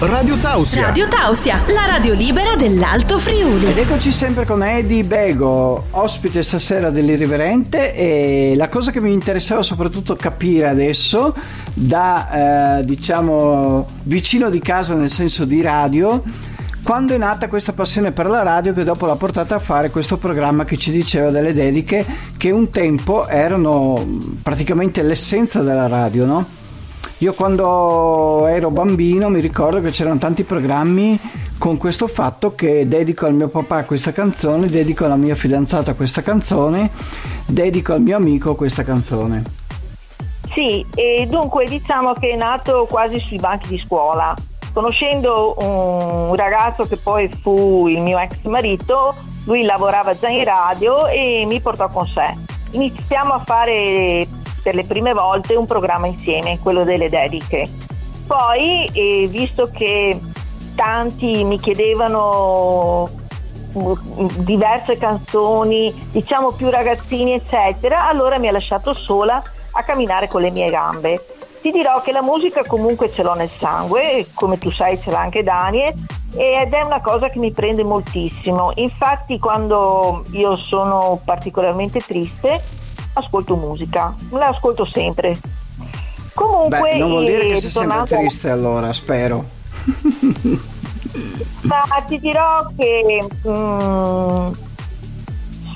Radio 0.00 0.38
Tausia. 0.38 0.86
Radio 0.86 1.08
Tausia, 1.08 1.60
la 1.74 1.84
radio 1.84 2.14
libera 2.14 2.56
dell'Alto 2.56 3.18
Friuli. 3.18 3.66
Ed 3.66 3.76
eccoci 3.76 4.10
sempre 4.12 4.46
con 4.46 4.62
Eddie 4.62 5.04
Bego, 5.04 5.88
ospite 5.90 6.42
stasera 6.42 6.88
dell'Irriverente 6.88 7.94
e 7.94 8.54
la 8.56 8.70
cosa 8.70 8.92
che 8.92 9.00
mi 9.02 9.12
interessava 9.12 9.60
soprattutto 9.60 10.16
capire 10.16 10.68
adesso 10.68 11.34
da 11.74 12.78
eh, 12.78 12.84
diciamo 12.86 13.86
vicino 14.04 14.48
di 14.48 14.60
casa 14.60 14.94
nel 14.94 15.10
senso 15.10 15.44
di 15.44 15.60
radio 15.60 16.22
quando 16.82 17.12
è 17.12 17.18
nata 17.18 17.48
questa 17.48 17.74
passione 17.74 18.10
per 18.10 18.26
la 18.26 18.42
radio 18.42 18.72
che 18.72 18.84
dopo 18.84 19.04
l'ha 19.04 19.16
portata 19.16 19.56
a 19.56 19.58
fare 19.58 19.90
questo 19.90 20.16
programma 20.16 20.64
che 20.64 20.78
ci 20.78 20.90
diceva 20.90 21.28
delle 21.28 21.52
dediche 21.52 22.06
che 22.38 22.50
un 22.50 22.70
tempo 22.70 23.28
erano 23.28 24.18
praticamente 24.42 25.02
l'essenza 25.02 25.60
della 25.60 25.88
radio, 25.88 26.24
no? 26.24 26.58
Io 27.20 27.34
quando 27.34 28.46
ero 28.46 28.70
bambino 28.70 29.28
mi 29.28 29.40
ricordo 29.40 29.82
che 29.82 29.90
c'erano 29.90 30.18
tanti 30.18 30.42
programmi 30.42 31.20
con 31.58 31.76
questo 31.76 32.06
fatto 32.06 32.54
che 32.54 32.88
dedico 32.88 33.26
al 33.26 33.34
mio 33.34 33.48
papà 33.48 33.84
questa 33.84 34.10
canzone, 34.10 34.68
dedico 34.68 35.04
alla 35.04 35.16
mia 35.16 35.34
fidanzata 35.34 35.92
questa 35.92 36.22
canzone, 36.22 36.88
dedico 37.44 37.92
al 37.92 38.00
mio 38.00 38.16
amico 38.16 38.54
questa 38.54 38.84
canzone. 38.84 39.42
Sì, 40.54 40.82
e 40.94 41.26
dunque 41.28 41.66
diciamo 41.66 42.14
che 42.14 42.30
è 42.30 42.36
nato 42.36 42.86
quasi 42.88 43.18
sui 43.18 43.36
banchi 43.36 43.68
di 43.68 43.82
scuola. 43.84 44.34
Conoscendo 44.72 45.56
un 45.58 46.34
ragazzo 46.34 46.84
che 46.84 46.96
poi 46.96 47.28
fu 47.28 47.86
il 47.86 48.00
mio 48.00 48.18
ex 48.18 48.44
marito, 48.44 49.14
lui 49.44 49.64
lavorava 49.64 50.18
già 50.18 50.30
in 50.30 50.44
radio 50.44 51.06
e 51.06 51.44
mi 51.46 51.60
portò 51.60 51.86
con 51.88 52.06
sé. 52.06 52.34
Iniziamo 52.70 53.34
a 53.34 53.42
fare 53.44 54.26
per 54.62 54.74
le 54.74 54.84
prime 54.84 55.12
volte 55.12 55.54
un 55.54 55.66
programma 55.66 56.06
insieme, 56.06 56.58
quello 56.58 56.84
delle 56.84 57.08
dediche. 57.08 57.68
Poi, 58.26 58.88
eh, 58.92 59.26
visto 59.28 59.70
che 59.72 60.18
tanti 60.74 61.44
mi 61.44 61.58
chiedevano 61.58 63.08
mm, 63.76 63.92
diverse 64.38 64.96
canzoni, 64.96 66.08
diciamo 66.12 66.52
più 66.52 66.70
ragazzini, 66.70 67.32
eccetera, 67.32 68.08
allora 68.08 68.38
mi 68.38 68.48
ha 68.48 68.52
lasciato 68.52 68.94
sola 68.94 69.42
a 69.72 69.82
camminare 69.82 70.28
con 70.28 70.42
le 70.42 70.50
mie 70.50 70.70
gambe. 70.70 71.24
Ti 71.60 71.70
dirò 71.70 72.00
che 72.00 72.12
la 72.12 72.22
musica 72.22 72.64
comunque 72.64 73.12
ce 73.12 73.22
l'ho 73.22 73.34
nel 73.34 73.50
sangue, 73.50 74.26
come 74.32 74.58
tu 74.58 74.70
sai 74.70 74.98
ce 75.00 75.10
l'ha 75.10 75.20
anche 75.20 75.42
Daniel, 75.42 75.92
ed 76.34 76.72
è 76.72 76.82
una 76.82 77.00
cosa 77.00 77.28
che 77.28 77.38
mi 77.38 77.50
prende 77.50 77.84
moltissimo. 77.84 78.72
Infatti 78.76 79.38
quando 79.38 80.24
io 80.30 80.56
sono 80.56 81.20
particolarmente 81.22 82.00
triste 82.00 82.62
ascolto 83.20 83.56
musica, 83.56 84.14
la 84.30 84.48
ascolto 84.48 84.84
sempre. 84.84 85.38
Comunque, 86.34 86.90
Beh, 86.92 86.98
non 86.98 87.10
vuol 87.10 87.24
dire 87.24 87.46
che 87.46 87.60
sei 87.60 87.70
sempre 87.70 88.04
triste 88.04 88.50
allora, 88.50 88.92
spero. 88.92 89.44
Ma 91.62 91.82
ti 92.06 92.18
dirò 92.18 92.66
che 92.76 93.20
mm, 93.48 94.50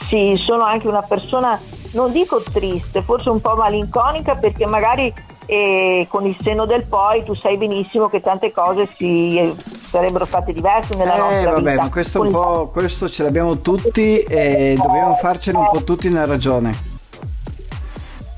sì, 0.08 0.36
sono 0.36 0.64
anche 0.64 0.86
una 0.88 1.02
persona, 1.02 1.58
non 1.92 2.12
dico 2.12 2.40
triste, 2.40 3.02
forse 3.02 3.30
un 3.30 3.40
po' 3.40 3.54
malinconica 3.56 4.36
perché 4.36 4.66
magari 4.66 5.12
eh, 5.46 6.06
con 6.08 6.24
il 6.26 6.36
seno 6.42 6.64
del 6.66 6.84
poi 6.84 7.22
tu 7.24 7.34
sai 7.34 7.56
benissimo 7.56 8.08
che 8.08 8.20
tante 8.20 8.50
cose 8.50 8.88
si 8.96 9.54
sarebbero 9.94 10.24
state 10.24 10.52
diverse 10.52 10.96
nella 10.96 11.14
eh, 11.14 11.18
nostra 11.18 11.50
vabbè, 11.50 11.70
vita. 11.70 11.82
ma 11.82 11.90
questo, 11.90 12.20
un 12.22 12.30
po', 12.30 12.70
questo 12.72 13.08
ce 13.08 13.22
l'abbiamo 13.22 13.58
tutti 13.58 14.18
e 14.20 14.74
dobbiamo 14.76 15.14
farcene 15.14 15.58
un 15.58 15.68
po' 15.70 15.84
tutti 15.84 16.06
una 16.06 16.24
ragione. 16.24 16.93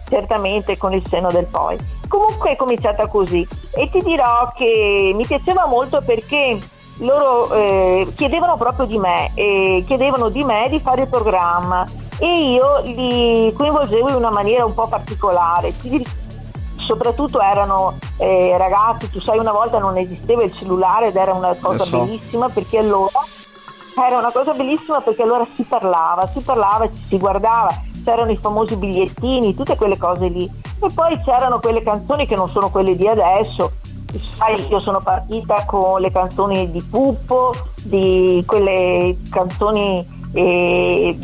Certamente 0.08 0.76
con 0.76 0.92
il 0.92 1.04
seno 1.08 1.30
del 1.30 1.46
poi. 1.46 1.76
Comunque 2.08 2.52
è 2.52 2.56
cominciata 2.56 3.06
così 3.08 3.46
e 3.74 3.90
ti 3.90 4.00
dirò 4.00 4.52
che 4.54 5.12
mi 5.14 5.26
piaceva 5.26 5.66
molto 5.66 6.00
perché 6.04 6.58
loro 6.98 7.52
eh, 7.52 8.08
chiedevano 8.14 8.56
proprio 8.56 8.86
di 8.86 8.98
me, 8.98 9.30
eh, 9.34 9.84
chiedevano 9.86 10.28
di 10.28 10.44
me 10.44 10.68
di 10.70 10.80
fare 10.80 11.02
il 11.02 11.08
programma 11.08 11.84
e 12.18 12.52
io 12.52 12.80
li 12.84 13.52
coinvolgevo 13.52 14.08
in 14.08 14.14
una 14.14 14.30
maniera 14.30 14.64
un 14.64 14.74
po' 14.74 14.86
particolare. 14.86 15.74
soprattutto 16.76 17.40
erano 17.40 17.98
eh, 18.16 18.56
ragazzi, 18.56 19.10
tu 19.10 19.20
sai 19.20 19.38
una 19.38 19.52
volta 19.52 19.78
non 19.78 19.96
esisteva 19.96 20.44
il 20.44 20.54
cellulare 20.54 21.08
ed 21.08 21.16
era 21.16 21.32
una 21.32 21.54
cosa 21.60 21.84
so. 21.84 21.98
bellissima 21.98 22.48
perché 22.48 22.78
allora 22.78 23.10
era 23.96 24.18
una 24.18 24.30
cosa 24.30 24.52
bellissima 24.52 25.00
perché 25.00 25.22
allora 25.22 25.46
si 25.54 25.64
parlava, 25.64 26.28
si 26.32 26.40
parlava, 26.40 26.86
ci 26.86 27.02
si 27.08 27.18
guardava, 27.18 27.70
c'erano 28.06 28.30
i 28.30 28.36
famosi 28.36 28.76
bigliettini, 28.76 29.56
tutte 29.56 29.74
quelle 29.74 29.98
cose 29.98 30.28
lì. 30.28 30.44
E 30.44 30.88
poi 30.94 31.20
c'erano 31.24 31.58
quelle 31.58 31.82
canzoni 31.82 32.24
che 32.24 32.36
non 32.36 32.48
sono 32.50 32.70
quelle 32.70 32.94
di 32.94 33.08
adesso. 33.08 33.72
Sai, 34.38 34.64
io 34.68 34.80
sono 34.80 35.00
partita 35.00 35.64
con 35.66 36.00
le 36.00 36.12
canzoni 36.12 36.70
di 36.70 36.80
Puppo, 36.80 37.52
di 37.82 38.42
quelle 38.46 39.16
canzoni 39.28 40.06
eh, 40.32 41.18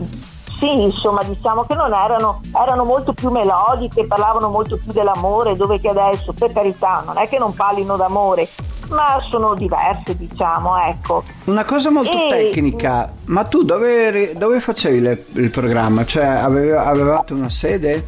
sì, 0.59 0.83
insomma, 0.83 1.23
diciamo 1.23 1.63
che 1.63 1.75
non 1.75 1.93
erano, 1.95 2.41
erano 2.53 2.85
molto 2.85 3.13
più 3.13 3.31
melodiche, 3.31 4.07
parlavano 4.07 4.49
molto 4.49 4.77
più 4.77 4.93
dell'amore, 4.93 5.57
dove 5.57 5.81
che 5.81 5.89
adesso, 5.89 6.33
per 6.33 6.53
carità, 6.53 7.03
non 7.07 7.17
è 7.17 7.29
che 7.29 7.39
non 7.39 7.55
parlino 7.55 7.97
d'amore, 7.97 8.49
ma 8.93 9.19
sono 9.29 9.55
diverse, 9.55 10.17
diciamo, 10.17 10.77
ecco. 10.85 11.25
Una 11.45 11.65
cosa 11.65 11.91
molto 11.91 12.13
E- 12.13 12.29
tecnica, 12.29 13.11
ma 13.27 13.45
tu 13.45 13.63
dove, 13.65 14.33
dove 14.37 14.61
facevi 14.61 15.01
le- 15.01 15.25
il 15.33 15.51
programma? 15.51 16.05
Cioè, 16.05 16.25
aveve- 16.25 16.77
avevate 16.77 17.33
una 17.33 17.49
sede? 17.49 18.07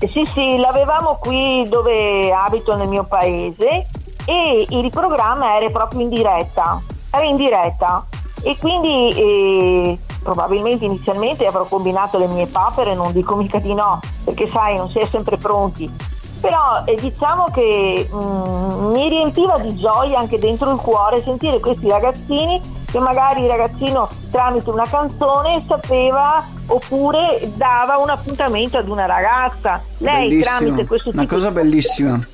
Eh, 0.00 0.08
Sì, 0.08 0.24
sì, 0.32 0.56
l'avevamo 0.58 1.18
qui 1.20 1.66
dove 1.68 2.32
abito 2.32 2.76
nel 2.76 2.86
mio 2.88 3.04
paese 3.04 3.86
e 4.24 4.66
il 4.68 4.90
programma 4.90 5.56
era 5.56 5.68
proprio 5.70 6.00
in 6.00 6.08
diretta, 6.08 6.80
era 7.10 7.24
in 7.24 7.36
diretta 7.36 8.04
e 8.42 8.56
quindi 8.58 9.08
eh, 9.10 9.98
probabilmente 10.22 10.84
inizialmente 10.84 11.46
avrò 11.46 11.64
combinato 11.64 12.16
le 12.18 12.28
mie 12.28 12.46
papere, 12.46 12.94
non 12.94 13.12
dico 13.12 13.34
mica 13.34 13.58
di 13.58 13.74
no, 13.74 14.00
perché 14.24 14.48
sai, 14.52 14.76
non 14.76 14.88
si 14.90 14.98
è 14.98 15.06
sempre 15.10 15.36
pronti. 15.36 15.90
Però 16.40 16.84
eh, 16.84 16.94
diciamo 16.94 17.46
che 17.52 18.08
mm, 18.12 18.90
mi 18.92 19.08
riempiva 19.08 19.58
di 19.58 19.74
gioia 19.76 20.18
anche 20.18 20.38
dentro 20.38 20.72
il 20.72 20.78
cuore 20.78 21.22
sentire 21.22 21.58
questi 21.58 21.88
ragazzini 21.88 22.60
che 22.90 22.98
magari 23.00 23.42
il 23.42 23.48
ragazzino 23.48 24.08
tramite 24.30 24.70
una 24.70 24.88
canzone 24.88 25.62
sapeva 25.66 26.46
oppure 26.66 27.50
dava 27.54 27.98
un 27.98 28.10
appuntamento 28.10 28.78
ad 28.78 28.88
una 28.88 29.06
ragazza. 29.06 29.82
Lei 29.98 30.28
Bellissimo. 30.28 30.56
tramite 30.56 30.86
questo 30.86 31.10
tipo 31.10 31.22
Una 31.22 31.30
cosa 31.30 31.48
di 31.48 31.54
bellissima. 31.54 32.26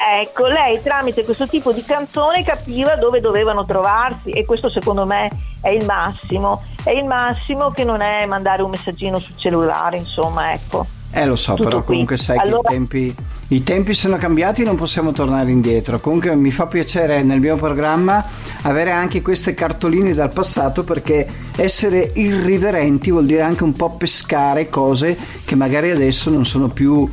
Ecco, 0.00 0.46
lei 0.46 0.80
tramite 0.80 1.24
questo 1.24 1.46
tipo 1.48 1.72
di 1.72 1.84
canzone 1.84 2.44
capiva 2.44 2.96
dove 2.96 3.20
dovevano 3.20 3.64
trovarsi 3.64 4.30
e 4.30 4.44
questo 4.44 4.70
secondo 4.70 5.04
me 5.04 5.28
è 5.60 5.70
il 5.70 5.84
massimo. 5.84 6.62
È 6.82 6.90
il 6.90 7.04
massimo 7.04 7.70
che 7.70 7.84
non 7.84 8.00
è 8.00 8.24
mandare 8.26 8.62
un 8.62 8.70
messaggino 8.70 9.18
sul 9.18 9.36
cellulare, 9.36 9.98
insomma, 9.98 10.52
ecco. 10.52 10.86
Eh 11.10 11.24
lo 11.26 11.36
so, 11.36 11.52
Tutto 11.54 11.64
però 11.68 11.76
qui. 11.78 11.86
comunque 11.86 12.16
sai 12.18 12.36
Allora- 12.38 12.68
che 12.68 12.74
i 12.74 12.76
tempi, 12.76 13.14
i 13.48 13.62
tempi 13.62 13.94
sono 13.94 14.16
cambiati 14.18 14.60
e 14.62 14.64
non 14.66 14.76
possiamo 14.76 15.12
tornare 15.12 15.50
indietro. 15.50 16.00
Comunque 16.00 16.34
mi 16.36 16.50
fa 16.50 16.66
piacere 16.66 17.22
nel 17.22 17.40
mio 17.40 17.56
programma 17.56 18.24
avere 18.62 18.90
anche 18.90 19.22
queste 19.22 19.54
cartoline 19.54 20.12
dal 20.12 20.30
passato 20.32 20.84
perché 20.84 21.26
essere 21.56 22.10
irriverenti 22.14 23.10
vuol 23.10 23.24
dire 23.24 23.40
anche 23.42 23.64
un 23.64 23.72
po' 23.72 23.90
pescare 23.96 24.68
cose 24.68 25.16
che 25.44 25.54
magari 25.54 25.90
adesso 25.90 26.28
non 26.30 26.44
sono 26.44 26.68
più, 26.68 27.08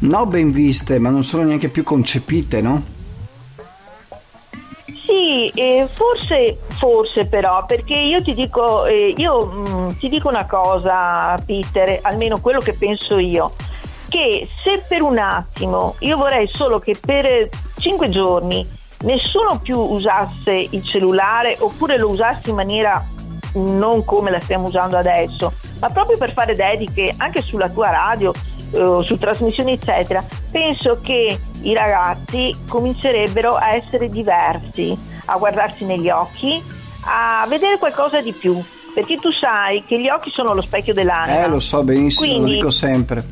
no 0.00 0.26
ben 0.26 0.50
viste, 0.50 0.98
ma 0.98 1.10
non 1.10 1.22
sono 1.22 1.44
neanche 1.44 1.68
più 1.68 1.84
concepite, 1.84 2.60
no? 2.60 2.94
Sì, 5.26 5.46
eh, 5.56 5.88
forse, 5.92 6.56
forse 6.78 7.24
però, 7.26 7.66
perché 7.66 7.98
io 7.98 8.22
ti 8.22 8.32
dico, 8.32 8.86
eh, 8.86 9.12
io, 9.16 9.44
mh, 9.44 9.96
ti 9.98 10.08
dico 10.08 10.28
una 10.28 10.46
cosa, 10.46 11.34
Peter, 11.44 11.98
almeno 12.02 12.38
quello 12.38 12.60
che 12.60 12.74
penso 12.74 13.18
io, 13.18 13.50
che 14.08 14.48
se 14.62 14.84
per 14.86 15.02
un 15.02 15.18
attimo, 15.18 15.96
io 15.98 16.16
vorrei 16.16 16.48
solo 16.52 16.78
che 16.78 16.94
per 17.04 17.48
cinque 17.80 18.08
giorni 18.08 18.64
nessuno 19.00 19.58
più 19.60 19.76
usasse 19.76 20.68
il 20.70 20.84
cellulare 20.84 21.56
oppure 21.58 21.98
lo 21.98 22.08
usasse 22.08 22.50
in 22.50 22.54
maniera 22.54 23.04
non 23.54 24.04
come 24.04 24.30
la 24.30 24.40
stiamo 24.40 24.68
usando 24.68 24.96
adesso, 24.96 25.54
ma 25.80 25.90
proprio 25.90 26.18
per 26.18 26.34
fare 26.34 26.54
dediche 26.54 27.12
anche 27.16 27.40
sulla 27.40 27.68
tua 27.68 27.90
radio, 27.90 28.32
eh, 28.32 29.00
su 29.02 29.18
trasmissioni 29.18 29.72
eccetera, 29.72 30.24
penso 30.52 31.00
che 31.02 31.36
i 31.62 31.74
ragazzi 31.74 32.54
comincerebbero 32.68 33.56
a 33.56 33.74
essere 33.74 34.08
diversi, 34.08 35.14
a 35.26 35.36
guardarsi 35.36 35.84
negli 35.84 36.08
occhi, 36.08 36.62
a 37.04 37.46
vedere 37.48 37.78
qualcosa 37.78 38.20
di 38.20 38.32
più, 38.32 38.62
perché 38.94 39.18
tu 39.18 39.30
sai 39.30 39.84
che 39.84 40.00
gli 40.00 40.08
occhi 40.08 40.30
sono 40.30 40.54
lo 40.54 40.62
specchio 40.62 40.94
dell'anima. 40.94 41.44
Eh 41.44 41.48
lo 41.48 41.60
so 41.60 41.82
benissimo, 41.84 42.26
lo 42.26 42.32
Quindi- 42.40 42.54
dico 42.54 42.70
sempre. 42.70 43.24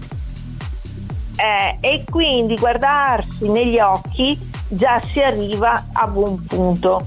eh, 1.37 1.77
e 1.81 2.05
quindi 2.09 2.57
guardarsi 2.57 3.49
negli 3.49 3.79
occhi 3.79 4.39
già 4.69 5.01
si 5.13 5.21
arriva 5.21 5.87
a 5.93 6.07
buon 6.07 6.45
punto. 6.47 7.07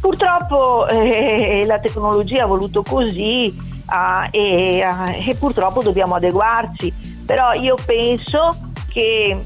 Purtroppo 0.00 0.86
eh, 0.88 1.64
la 1.66 1.78
tecnologia 1.78 2.44
ha 2.44 2.46
voluto 2.46 2.82
così 2.82 3.54
ah, 3.86 4.28
e, 4.30 4.82
ah, 4.82 5.10
e 5.12 5.34
purtroppo 5.34 5.82
dobbiamo 5.82 6.14
adeguarci, 6.14 6.92
però 7.26 7.52
io 7.52 7.76
penso 7.84 8.56
che, 8.88 9.44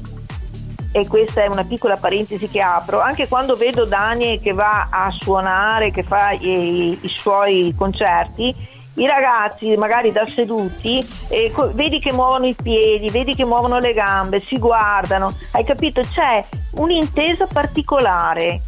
e 0.91 1.07
questa 1.07 1.43
è 1.43 1.47
una 1.47 1.63
piccola 1.63 1.97
parentesi 1.97 2.49
che 2.49 2.59
apro, 2.59 2.99
anche 2.99 3.27
quando 3.27 3.55
vedo 3.55 3.85
Dani 3.85 4.39
che 4.39 4.51
va 4.51 4.87
a 4.89 5.09
suonare, 5.11 5.91
che 5.91 6.03
fa 6.03 6.31
i, 6.31 6.97
i 6.99 7.09
suoi 7.09 7.73
concerti, 7.77 8.53
i 8.95 9.07
ragazzi 9.07 9.75
magari 9.77 10.11
da 10.11 10.27
seduti 10.35 11.05
eh, 11.29 11.49
co- 11.51 11.71
vedi 11.73 11.99
che 11.99 12.11
muovono 12.11 12.45
i 12.45 12.55
piedi, 12.61 13.09
vedi 13.09 13.35
che 13.35 13.45
muovono 13.45 13.79
le 13.79 13.93
gambe, 13.93 14.43
si 14.45 14.59
guardano, 14.59 15.33
hai 15.51 15.63
capito? 15.63 16.01
C'è 16.01 16.43
un'intesa 16.71 17.47
particolare. 17.47 18.61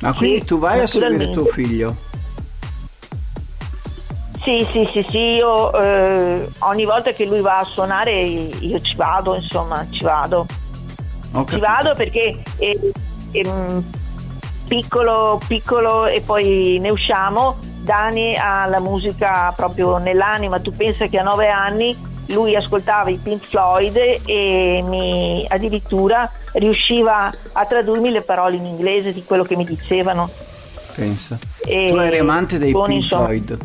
Ma 0.00 0.14
quindi 0.14 0.44
tu 0.44 0.58
vai 0.58 0.80
a 0.80 0.86
seguire 0.86 1.30
tuo 1.30 1.44
figlio? 1.44 1.94
Sì, 4.42 4.66
sì, 4.72 4.88
sì, 4.90 5.06
sì, 5.10 5.18
io 5.18 5.78
eh, 5.78 6.48
ogni 6.60 6.86
volta 6.86 7.12
che 7.12 7.26
lui 7.26 7.42
va 7.42 7.58
a 7.58 7.64
suonare 7.64 8.22
io 8.22 8.80
ci 8.80 8.96
vado, 8.96 9.34
insomma, 9.34 9.86
ci 9.90 10.02
vado. 10.02 10.46
Ci 11.48 11.58
vado 11.58 11.94
perché 11.94 12.42
eh, 12.58 12.92
ehm, 13.32 13.84
piccolo, 14.66 15.40
piccolo 15.46 16.06
e 16.06 16.20
poi 16.20 16.78
ne 16.80 16.90
usciamo. 16.90 17.58
Dani 17.82 18.36
ha 18.36 18.66
la 18.66 18.80
musica 18.80 19.52
proprio 19.56 19.98
nell'anima. 19.98 20.60
Tu 20.60 20.74
pensa 20.74 21.06
che 21.06 21.18
a 21.18 21.22
nove 21.22 21.48
anni 21.48 21.96
lui 22.26 22.54
ascoltava 22.54 23.10
i 23.10 23.18
Pink 23.22 23.44
Floyd 23.46 23.96
e 24.24 24.84
mi 24.86 25.44
addirittura 25.48 26.30
riusciva 26.54 27.32
a 27.52 27.66
tradurmi 27.66 28.10
le 28.10 28.22
parole 28.22 28.56
in 28.56 28.66
inglese 28.66 29.12
di 29.12 29.24
quello 29.24 29.44
che 29.44 29.56
mi 29.56 29.64
dicevano. 29.64 30.30
Pensa. 30.94 31.38
E 31.64 31.90
tu 31.90 31.98
eri 31.98 32.18
amante 32.18 32.58
dei 32.58 32.72
Pink 32.72 32.88
insomma, 32.88 33.24
Floyd. 33.26 33.58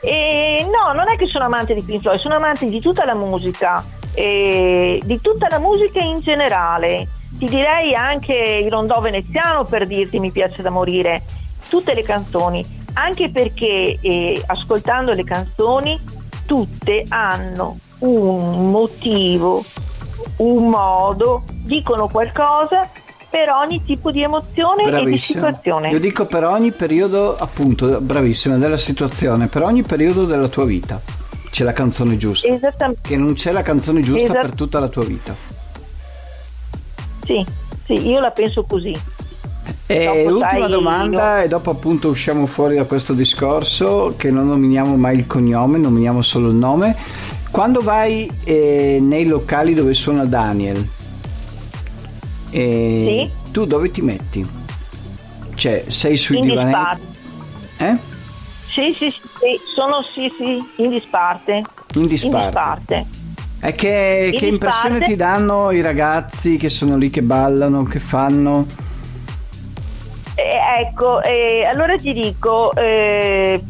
E 0.00 0.66
no, 0.66 0.92
non 0.92 1.10
è 1.10 1.16
che 1.16 1.26
sono 1.26 1.44
amante 1.44 1.74
di 1.74 1.82
Pink 1.82 2.02
Floyd, 2.02 2.18
sono 2.18 2.34
amante 2.34 2.68
di 2.68 2.80
tutta 2.80 3.04
la 3.04 3.14
musica, 3.14 3.84
e 4.14 5.00
di 5.04 5.20
tutta 5.20 5.46
la 5.48 5.58
musica 5.58 6.00
in 6.00 6.20
generale. 6.20 7.08
Ti 7.38 7.46
direi 7.46 7.94
anche 7.94 8.34
il 8.34 8.70
rondò 8.70 9.00
veneziano 9.00 9.64
per 9.64 9.86
dirti 9.86 10.18
mi 10.18 10.30
piace 10.30 10.62
da 10.62 10.70
morire, 10.70 11.22
tutte 11.68 11.94
le 11.94 12.02
canzoni, 12.02 12.64
anche 12.94 13.30
perché 13.30 13.98
eh, 14.00 14.42
ascoltando 14.46 15.12
le 15.12 15.24
canzoni 15.24 15.98
tutte 16.44 17.04
hanno 17.08 17.78
un 18.00 18.70
motivo, 18.70 19.64
un 20.36 20.68
modo, 20.68 21.44
dicono 21.64 22.08
qualcosa 22.08 22.88
per 23.30 23.48
ogni 23.48 23.82
tipo 23.82 24.10
di 24.10 24.22
emozione 24.22 24.82
e 24.82 24.84
di 24.84 24.90
Bravissima. 24.90 25.46
situazione. 25.46 25.90
Io 25.90 25.98
dico 25.98 26.26
per 26.26 26.44
ogni 26.44 26.72
periodo, 26.72 27.34
appunto, 27.34 27.98
bravissima, 28.00 28.56
della 28.56 28.76
situazione, 28.76 29.46
per 29.46 29.62
ogni 29.62 29.82
periodo 29.82 30.26
della 30.26 30.48
tua 30.48 30.66
vita 30.66 31.00
c'è 31.52 31.64
la 31.64 31.74
canzone 31.74 32.16
giusta. 32.16 32.48
Esattamente. 32.48 33.02
Che 33.06 33.16
non 33.18 33.34
c'è 33.34 33.52
la 33.52 33.60
canzone 33.60 34.00
giusta 34.00 34.22
Esat- 34.22 34.40
per 34.40 34.54
tutta 34.54 34.80
la 34.80 34.88
tua 34.88 35.04
vita. 35.04 35.36
Sì, 37.26 37.44
sì, 37.84 38.08
io 38.08 38.20
la 38.20 38.30
penso 38.30 38.64
così. 38.64 38.98
E 39.84 40.04
Dopo, 40.06 40.30
l'ultima 40.30 40.66
domanda, 40.66 41.42
e 41.42 41.48
dopo 41.48 41.70
appunto 41.70 42.08
usciamo 42.08 42.46
fuori 42.46 42.76
da 42.76 42.84
questo 42.84 43.12
discorso, 43.12 44.14
che 44.16 44.30
non 44.30 44.48
nominiamo 44.48 44.96
mai 44.96 45.18
il 45.18 45.26
cognome, 45.26 45.76
nominiamo 45.76 46.22
solo 46.22 46.48
il 46.48 46.54
nome. 46.54 46.96
Quando 47.50 47.80
vai 47.80 48.30
eh, 48.44 48.98
nei 49.02 49.26
locali 49.26 49.74
dove 49.74 49.92
suona 49.92 50.24
Daniel, 50.24 50.88
eh, 52.50 53.30
tu 53.50 53.66
dove 53.66 53.90
ti 53.90 54.00
metti? 54.00 54.42
Cioè, 55.54 55.84
sei 55.88 56.16
sui 56.16 56.38
In 56.38 56.44
divanetti? 56.44 57.02
Eh? 57.76 57.96
Sì, 58.68 58.94
sì, 58.94 59.14
sì, 59.42 59.60
sono 59.74 60.02
sì, 60.02 60.32
sì, 60.38 60.82
in 60.82 60.90
disparte. 60.90 61.62
In 61.94 62.02
In 62.02 62.06
disparte. 62.06 62.44
disparte. 62.46 63.06
E 63.64 63.72
che, 63.74 64.30
In 64.32 64.38
che 64.38 64.46
impressione 64.46 64.98
disparte. 64.98 65.12
ti 65.12 65.16
danno 65.16 65.70
i 65.72 65.80
ragazzi 65.80 66.56
che 66.56 66.68
sono 66.68 66.96
lì 66.96 67.10
che 67.10 67.22
ballano, 67.22 67.82
che 67.82 67.98
fanno? 67.98 68.66
Eh, 70.34 70.80
ecco, 70.80 71.22
eh, 71.22 71.64
allora 71.64 71.94
ti 71.96 72.12
dico, 72.12 72.72
eh, 72.74 73.62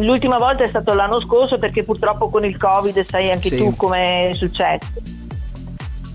l'ultima 0.00 0.38
volta 0.38 0.64
è 0.64 0.68
stato 0.68 0.94
l'anno 0.94 1.20
scorso 1.20 1.58
perché 1.58 1.84
purtroppo 1.84 2.28
con 2.28 2.44
il 2.44 2.56
Covid 2.56 3.04
sai 3.06 3.30
anche 3.30 3.48
Sì. 3.50 3.56
tu 3.56 3.74
come 3.76 4.30
è 4.30 4.34
successo. 4.34 4.86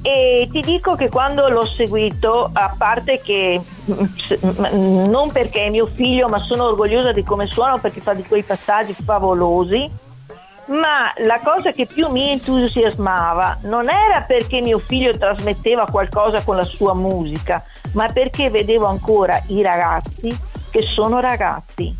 E 0.08 0.48
ti 0.50 0.62
dico 0.62 0.96
che 0.96 1.10
quando 1.10 1.50
l'ho 1.50 1.66
seguito, 1.66 2.50
a 2.54 2.74
parte 2.78 3.20
che 3.20 3.60
non 4.72 5.32
perché 5.34 5.66
è 5.66 5.70
mio 5.70 5.86
figlio, 5.86 6.30
ma 6.30 6.38
sono 6.40 6.64
orgogliosa 6.64 7.12
di 7.12 7.26
come 7.26 7.46
suona 7.46 7.78
perché 7.78 8.00
fa 8.00 8.14
di 8.14 8.24
quei 8.24 8.44
passaggi 8.44 8.94
favolosi, 8.94 9.92
ma 10.68 11.12
la 11.26 11.42
cosa 11.44 11.74
che 11.74 11.88
più 11.88 12.08
mi 12.08 12.32
entusiasmava 12.32 13.58
non 13.64 13.90
era 13.90 14.22
perché 14.22 14.62
mio 14.62 14.80
figlio 14.80 15.12
trasmetteva 15.18 15.88
qualcosa 15.88 16.42
con 16.42 16.56
la 16.56 16.64
sua 16.64 16.94
musica, 16.94 17.62
ma 17.92 18.08
perché 18.08 18.50
vedevo 18.50 18.86
ancora 18.86 19.44
i 19.48 19.62
ragazzi 19.62 20.34
che 20.72 20.84
sono 20.84 21.20
ragazzi. 21.20 21.94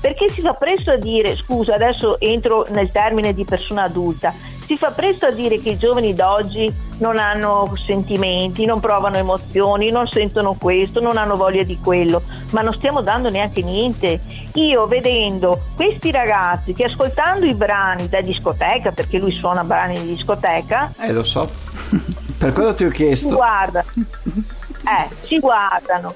Perché 0.00 0.28
si 0.28 0.42
fa 0.42 0.52
presto 0.52 0.92
a 0.92 0.96
dire, 0.96 1.34
scusa, 1.34 1.74
adesso 1.74 2.20
entro 2.20 2.66
nel 2.68 2.92
termine 2.92 3.34
di 3.34 3.44
persona 3.44 3.82
adulta, 3.82 4.32
si 4.70 4.76
fa 4.76 4.92
presto 4.92 5.26
a 5.26 5.32
dire 5.32 5.58
che 5.58 5.70
i 5.70 5.76
giovani 5.76 6.14
d'oggi 6.14 6.72
non 6.98 7.18
hanno 7.18 7.72
sentimenti, 7.84 8.66
non 8.66 8.78
provano 8.78 9.16
emozioni, 9.16 9.90
non 9.90 10.06
sentono 10.06 10.54
questo, 10.54 11.00
non 11.00 11.16
hanno 11.16 11.34
voglia 11.34 11.64
di 11.64 11.76
quello, 11.82 12.22
ma 12.52 12.60
non 12.60 12.72
stiamo 12.74 13.00
dando 13.00 13.30
neanche 13.30 13.62
niente. 13.62 14.20
Io 14.54 14.86
vedendo 14.86 15.60
questi 15.74 16.12
ragazzi 16.12 16.72
che 16.72 16.84
ascoltando 16.84 17.46
i 17.46 17.54
brani 17.54 18.08
da 18.08 18.20
discoteca, 18.20 18.92
perché 18.92 19.18
lui 19.18 19.32
suona 19.32 19.64
brani 19.64 20.00
di 20.00 20.14
discoteca, 20.14 20.88
Eh, 21.00 21.10
lo 21.10 21.24
so. 21.24 21.50
per 22.38 22.52
quello 22.52 22.72
ti 22.72 22.84
ho 22.84 22.90
chiesto. 22.90 23.34
guardano, 23.34 23.86
eh, 24.84 25.08
si 25.26 25.40
guardano, 25.40 26.14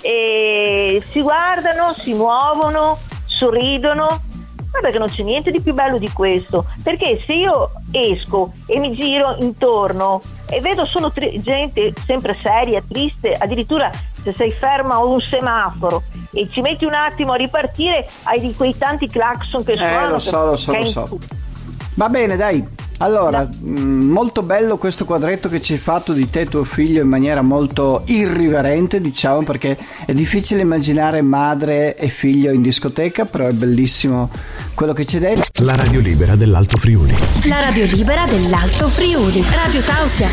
e 0.00 1.00
si 1.12 1.20
guardano, 1.22 1.94
si 1.96 2.14
muovono, 2.14 2.98
sorridono. 3.26 4.22
Guarda 4.72 4.90
che 4.90 4.98
non 4.98 5.08
c'è 5.08 5.22
niente 5.22 5.50
di 5.50 5.60
più 5.60 5.74
bello 5.74 5.98
di 5.98 6.10
questo, 6.10 6.64
perché 6.82 7.22
se 7.26 7.34
io 7.34 7.70
esco 7.90 8.52
e 8.66 8.78
mi 8.80 8.94
giro 8.94 9.36
intorno 9.40 10.22
e 10.48 10.60
vedo 10.60 10.86
solo 10.86 11.12
tri- 11.12 11.40
gente 11.42 11.92
sempre 12.06 12.34
seria, 12.42 12.82
triste, 12.88 13.32
addirittura 13.32 13.90
se 14.14 14.32
sei 14.32 14.50
ferma 14.50 14.94
a 14.94 15.04
un 15.04 15.20
semaforo 15.20 16.04
e 16.32 16.48
ci 16.50 16.62
metti 16.62 16.86
un 16.86 16.94
attimo 16.94 17.32
a 17.32 17.36
ripartire, 17.36 18.08
hai 18.22 18.40
di 18.40 18.54
quei 18.56 18.76
tanti 18.78 19.06
clacson 19.08 19.62
che 19.62 19.72
Eh, 19.72 19.76
suonano. 19.76 20.12
lo 20.12 20.18
so, 20.18 20.44
lo 20.46 20.56
so, 20.56 20.72
lo 20.72 20.84
so. 20.86 21.18
Va 21.96 22.08
bene, 22.08 22.36
dai. 22.36 22.66
Allora, 23.02 23.42
mh, 23.42 23.80
molto 23.80 24.42
bello 24.42 24.76
questo 24.76 25.04
quadretto 25.04 25.48
che 25.48 25.60
ci 25.60 25.72
hai 25.72 25.80
fatto 25.80 26.12
di 26.12 26.30
te 26.30 26.42
e 26.42 26.46
tuo 26.46 26.62
figlio 26.62 27.02
in 27.02 27.08
maniera 27.08 27.42
molto 27.42 28.02
irriverente, 28.06 29.00
diciamo, 29.00 29.42
perché 29.42 29.76
è 30.06 30.12
difficile 30.12 30.60
immaginare 30.60 31.20
madre 31.20 31.96
e 31.96 32.06
figlio 32.08 32.52
in 32.52 32.62
discoteca, 32.62 33.24
però 33.24 33.46
è 33.48 33.52
bellissimo 33.52 34.30
quello 34.74 34.92
che 34.92 35.04
ci 35.04 35.16
hai 35.16 35.22
detto. 35.22 35.64
La 35.64 35.74
radio 35.74 35.98
libera 35.98 36.36
dell'Alto 36.36 36.76
Friuli. 36.76 37.16
La 37.48 37.58
radio 37.58 37.86
libera 37.86 38.24
dell'Alto 38.26 38.86
Friuli. 38.86 39.44
Radio 39.50 39.80
Tausia. 39.80 40.28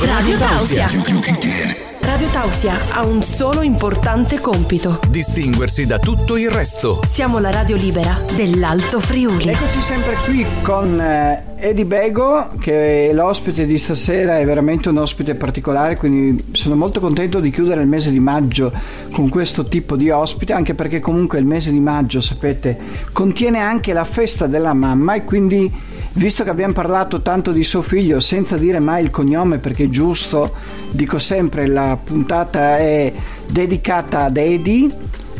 Radio 0.00 0.36
Tausia. 0.38 1.83
Radio 2.14 2.28
Tausia 2.28 2.76
ha 2.92 3.04
un 3.04 3.24
solo 3.24 3.62
importante 3.62 4.38
compito. 4.38 5.00
Distinguersi 5.08 5.84
da 5.84 5.98
tutto 5.98 6.36
il 6.36 6.48
resto. 6.48 7.00
Siamo 7.04 7.40
la 7.40 7.50
radio 7.50 7.74
libera 7.74 8.16
dell'Alto 8.36 9.00
Friuli. 9.00 9.48
Eccoci 9.48 9.80
sempre 9.80 10.14
qui 10.24 10.46
con 10.62 11.00
eh, 11.00 11.42
Edi 11.56 11.84
Bego, 11.84 12.50
che 12.60 13.10
è 13.10 13.12
l'ospite 13.12 13.66
di 13.66 13.76
stasera, 13.78 14.38
è 14.38 14.44
veramente 14.44 14.90
un 14.90 14.98
ospite 14.98 15.34
particolare, 15.34 15.96
quindi 15.96 16.52
sono 16.52 16.76
molto 16.76 17.00
contento 17.00 17.40
di 17.40 17.50
chiudere 17.50 17.80
il 17.80 17.88
mese 17.88 18.12
di 18.12 18.20
maggio 18.20 18.70
con 19.10 19.28
questo 19.28 19.64
tipo 19.64 19.96
di 19.96 20.08
ospite, 20.10 20.52
anche 20.52 20.74
perché 20.74 21.00
comunque 21.00 21.40
il 21.40 21.46
mese 21.46 21.72
di 21.72 21.80
maggio, 21.80 22.20
sapete, 22.20 22.78
contiene 23.10 23.58
anche 23.58 23.92
la 23.92 24.04
festa 24.04 24.46
della 24.46 24.72
mamma 24.72 25.14
e 25.14 25.24
quindi 25.24 25.68
visto 26.14 26.44
che 26.44 26.50
abbiamo 26.50 26.72
parlato 26.72 27.22
tanto 27.22 27.52
di 27.52 27.62
suo 27.62 27.82
figlio 27.82 28.20
senza 28.20 28.56
dire 28.56 28.80
mai 28.80 29.02
il 29.04 29.10
cognome 29.10 29.58
perché 29.58 29.84
è 29.84 29.88
giusto, 29.88 30.54
dico 30.90 31.18
sempre 31.18 31.66
la 31.66 31.98
puntata 32.02 32.78
è 32.78 33.12
dedicata 33.46 34.24
ad 34.24 34.36
Edi 34.36 34.92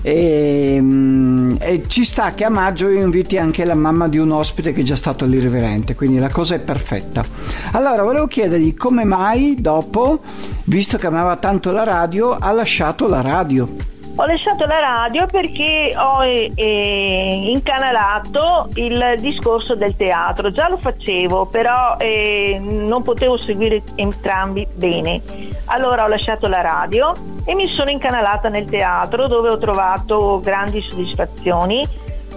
e, 0.03 0.79
mm, 0.81 1.57
e 1.61 1.85
ci 1.87 2.05
sta 2.05 2.35
che 2.35 2.45
a 2.45 2.51
maggio 2.51 2.89
io 2.89 3.01
inviti 3.01 3.39
anche 3.39 3.65
la 3.65 3.75
mamma 3.75 4.07
di 4.07 4.19
un 4.19 4.33
ospite 4.33 4.73
che 4.73 4.83
è 4.83 4.85
già 4.85 4.97
stato 4.97 5.25
all'irriverente, 5.25 5.95
quindi 5.95 6.19
la 6.19 6.31
cosa 6.31 6.57
è 6.57 6.59
perfetta. 6.59 7.25
Allora, 7.73 8.03
volevo 8.03 8.27
chiedergli 8.27 8.75
come 8.75 9.05
mai 9.05 9.57
dopo, 9.59 10.21
visto 10.65 10.99
che 10.99 11.07
amava 11.07 11.37
tanto 11.37 11.73
la 11.73 11.85
radio, 11.85 12.37
ha 12.39 12.53
lasciato 12.53 13.09
la 13.09 13.23
radio. 13.23 13.94
Ho 14.17 14.27
lasciato 14.27 14.65
la 14.65 14.79
radio 14.79 15.27
perché 15.27 15.93
ho 15.97 16.23
eh, 16.23 16.53
eh, 16.55 17.51
incanalato 17.51 18.69
il 18.75 19.17
discorso 19.19 19.75
del 19.75 19.97
teatro. 19.97 20.53
Già 20.53 20.69
lo 20.69 20.77
facevo, 20.77 21.47
però 21.47 21.97
eh, 21.99 22.61
non 22.61 23.03
potevo 23.03 23.37
seguire 23.37 23.83
entrambi 23.97 24.69
bene. 24.73 25.21
Allora 25.67 26.05
ho 26.05 26.07
lasciato 26.07 26.47
la 26.47 26.61
radio 26.61 27.13
e 27.45 27.57
mi 27.57 27.67
sono 27.67 27.91
incanalata 27.91 28.49
nel 28.49 28.67
teatro 28.67 29.27
dove 29.27 29.49
ho 29.49 29.59
trovato 29.59 30.41
grandi 30.41 30.81
soddisfazioni. 30.81 31.85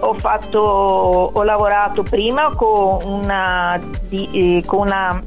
Ho, 0.00 0.14
fatto, 0.14 0.58
ho 0.58 1.42
lavorato 1.44 2.02
prima 2.02 2.54
con 2.56 3.04
una, 3.04 3.80
di- 4.08 4.58
eh, 4.58 4.64
con 4.66 4.86
una 4.86 5.22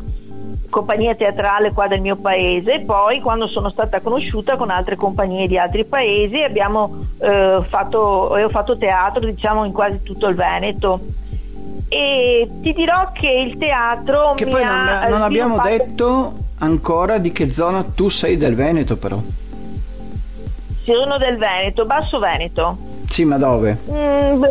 compagnia 0.71 1.13
teatrale 1.13 1.71
qua 1.71 1.85
del 1.87 2.01
mio 2.01 2.15
paese, 2.15 2.79
poi 2.79 3.19
quando 3.21 3.45
sono 3.45 3.69
stata 3.69 3.99
conosciuta 3.99 4.57
con 4.57 4.71
altre 4.71 4.95
compagnie 4.95 5.47
di 5.47 5.59
altri 5.59 5.85
paesi 5.85 6.41
abbiamo 6.41 7.05
eh, 7.19 7.59
fatto, 7.67 8.35
e 8.37 8.43
ho 8.43 8.49
fatto 8.49 8.75
teatro 8.75 9.23
diciamo 9.23 9.65
in 9.65 9.71
quasi 9.71 10.01
tutto 10.01 10.27
il 10.27 10.35
Veneto 10.35 10.99
e 11.87 12.49
ti 12.61 12.73
dirò 12.73 13.11
che 13.13 13.27
il 13.29 13.57
teatro 13.59 14.33
Che 14.33 14.47
poi 14.47 14.63
non, 14.63 14.87
ha 14.87 15.07
non 15.07 15.21
abbiamo 15.21 15.57
sviluppato- 15.61 15.85
detto 15.91 16.33
ancora 16.59 17.17
di 17.19 17.31
che 17.31 17.51
zona 17.51 17.83
tu 17.83 18.09
sei 18.09 18.37
del 18.37 18.55
Veneto 18.55 18.95
però. 18.97 19.19
sono 20.83 21.17
del 21.17 21.37
Veneto, 21.37 21.85
Basso 21.85 22.17
Veneto 22.17 22.77
Sì, 23.09 23.25
ma 23.25 23.37
dove? 23.37 23.77
Mm, 23.91 24.43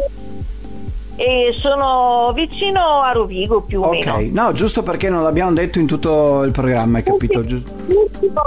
e 1.21 1.55
sono 1.61 2.33
vicino 2.35 3.03
a 3.03 3.13
Rovigo 3.13 3.61
più 3.61 3.83
o 3.83 3.89
Ok, 3.89 4.07
meno 4.07 4.43
no, 4.45 4.53
giusto 4.53 4.83
perché 4.83 5.11
non 5.11 5.23
l'abbiamo 5.23 5.53
detto 5.53 5.79
in 5.79 5.87
tutto 5.87 6.43
il 6.45 6.51
programma, 6.51 6.97
hai 6.97 7.03
capito? 7.05 7.41
L'ultimo, 7.41 8.41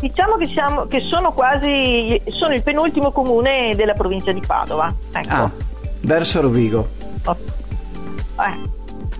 diciamo 0.00 0.34
che, 0.36 0.46
siamo, 0.46 0.86
che 0.86 1.00
sono 1.02 1.30
quasi 1.30 2.20
sono 2.30 2.52
il 2.54 2.62
penultimo 2.64 3.12
comune 3.12 3.74
della 3.76 3.94
provincia 3.94 4.32
di 4.32 4.42
Padova 4.44 4.92
ecco 5.12 5.34
Ah, 5.34 5.50
verso 6.00 6.40
Rovigo. 6.40 6.88
Eh, 7.28 8.68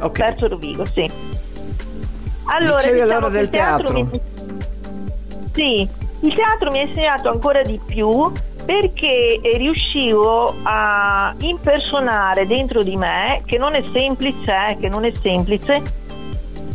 Ok. 0.03 0.19
verso 0.19 0.49
Rovigo 0.49 0.85
sì 0.93 1.09
allora 2.47 2.77
Dicevi 2.79 2.95
diciamo 3.03 3.13
allora 3.19 3.29
del 3.29 3.51
teatro, 3.51 3.87
teatro. 3.93 4.09
mi... 4.13 4.21
sì 5.55 5.89
il 6.23 6.35
teatro 6.35 6.71
mi 6.73 6.79
ha 6.81 6.83
insegnato 6.83 7.29
ancora 7.31 7.63
di 7.63 7.79
più 7.87 8.33
perché 8.65 9.41
eh, 9.41 9.57
riuscivo 9.57 10.55
a 10.63 11.35
impersonare 11.39 12.47
dentro 12.47 12.83
di 12.83 12.97
me 12.97 13.43
che 13.45 13.59
non 13.59 13.75
è 13.75 13.83
semplice 13.93 14.53
eh, 14.69 14.77
che 14.79 14.89
non 14.89 15.05
è 15.05 15.13
semplice 15.21 15.83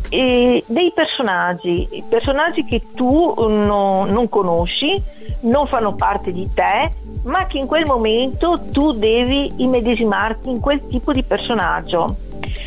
eh, 0.09 0.63
dei 0.65 0.91
personaggi, 0.93 2.03
personaggi 2.07 2.63
che 2.63 2.81
tu 2.93 3.33
no- 3.37 4.05
non 4.05 4.29
conosci, 4.29 5.01
non 5.41 5.67
fanno 5.67 5.93
parte 5.95 6.31
di 6.31 6.49
te, 6.53 6.91
ma 7.23 7.45
che 7.47 7.57
in 7.57 7.67
quel 7.67 7.85
momento 7.85 8.59
tu 8.71 8.93
devi 8.93 9.51
immedesimarti 9.57 10.49
in 10.49 10.59
quel 10.59 10.87
tipo 10.87 11.11
di 11.11 11.23
personaggio. 11.23 12.15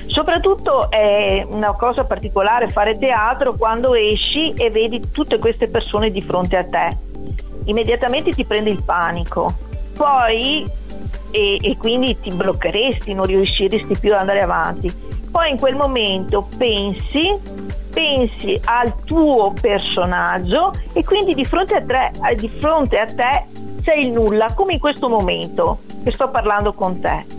Soprattutto 0.07 0.91
è 0.91 1.47
una 1.49 1.73
cosa 1.73 2.05
particolare 2.05 2.69
fare 2.69 2.99
teatro 2.99 3.55
quando 3.55 3.95
esci 3.95 4.53
e 4.55 4.71
vedi 4.71 5.11
tutte 5.13 5.39
queste 5.39 5.69
persone 5.69 6.11
di 6.11 6.23
fronte 6.23 6.57
a 6.57 6.65
te. 6.65 7.08
Immediatamente 7.69 8.33
ti 8.33 8.45
prende 8.45 8.71
il 8.71 8.83
panico. 8.83 9.55
Poi 9.97 10.71
e, 11.31 11.59
e 11.61 11.77
quindi 11.77 12.19
ti 12.21 12.31
bloccheresti, 12.31 13.13
non 13.13 13.27
riusciresti 13.27 13.99
più 13.99 14.13
ad 14.13 14.21
andare 14.21 14.41
avanti. 14.41 14.93
Poi 15.31 15.51
in 15.51 15.59
quel 15.59 15.75
momento 15.75 16.49
pensi, 16.57 17.37
pensi 17.93 18.59
al 18.65 19.05
tuo 19.05 19.53
personaggio 19.61 20.75
e 20.93 21.05
quindi 21.05 21.35
di 21.35 21.45
fronte 21.45 21.75
a 21.75 21.83
te, 21.83 22.11
eh, 22.31 22.35
di 22.35 22.49
fronte 22.49 22.99
a 22.99 23.07
te 23.07 23.45
sei 23.83 24.07
il 24.07 24.13
nulla, 24.13 24.53
come 24.55 24.75
in 24.75 24.79
questo 24.79 25.09
momento 25.09 25.81
che 26.03 26.11
sto 26.13 26.29
parlando 26.31 26.73
con 26.73 27.01
te. 27.01 27.37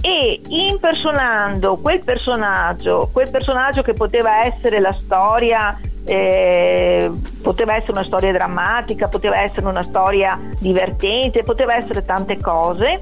E 0.00 0.40
impersonando 0.48 1.76
quel 1.76 2.02
personaggio, 2.02 3.08
quel 3.12 3.30
personaggio 3.30 3.82
che 3.82 3.94
poteva 3.94 4.44
essere 4.44 4.80
la 4.80 4.92
storia 4.92 5.78
eh, 6.04 7.10
poteva 7.42 7.76
essere 7.76 7.92
una 7.92 8.04
storia 8.04 8.32
drammatica, 8.32 9.08
poteva 9.08 9.40
essere 9.40 9.66
una 9.66 9.82
storia 9.82 10.38
divertente, 10.58 11.44
poteva 11.44 11.76
essere 11.76 12.04
tante 12.04 12.38
cose 12.40 13.00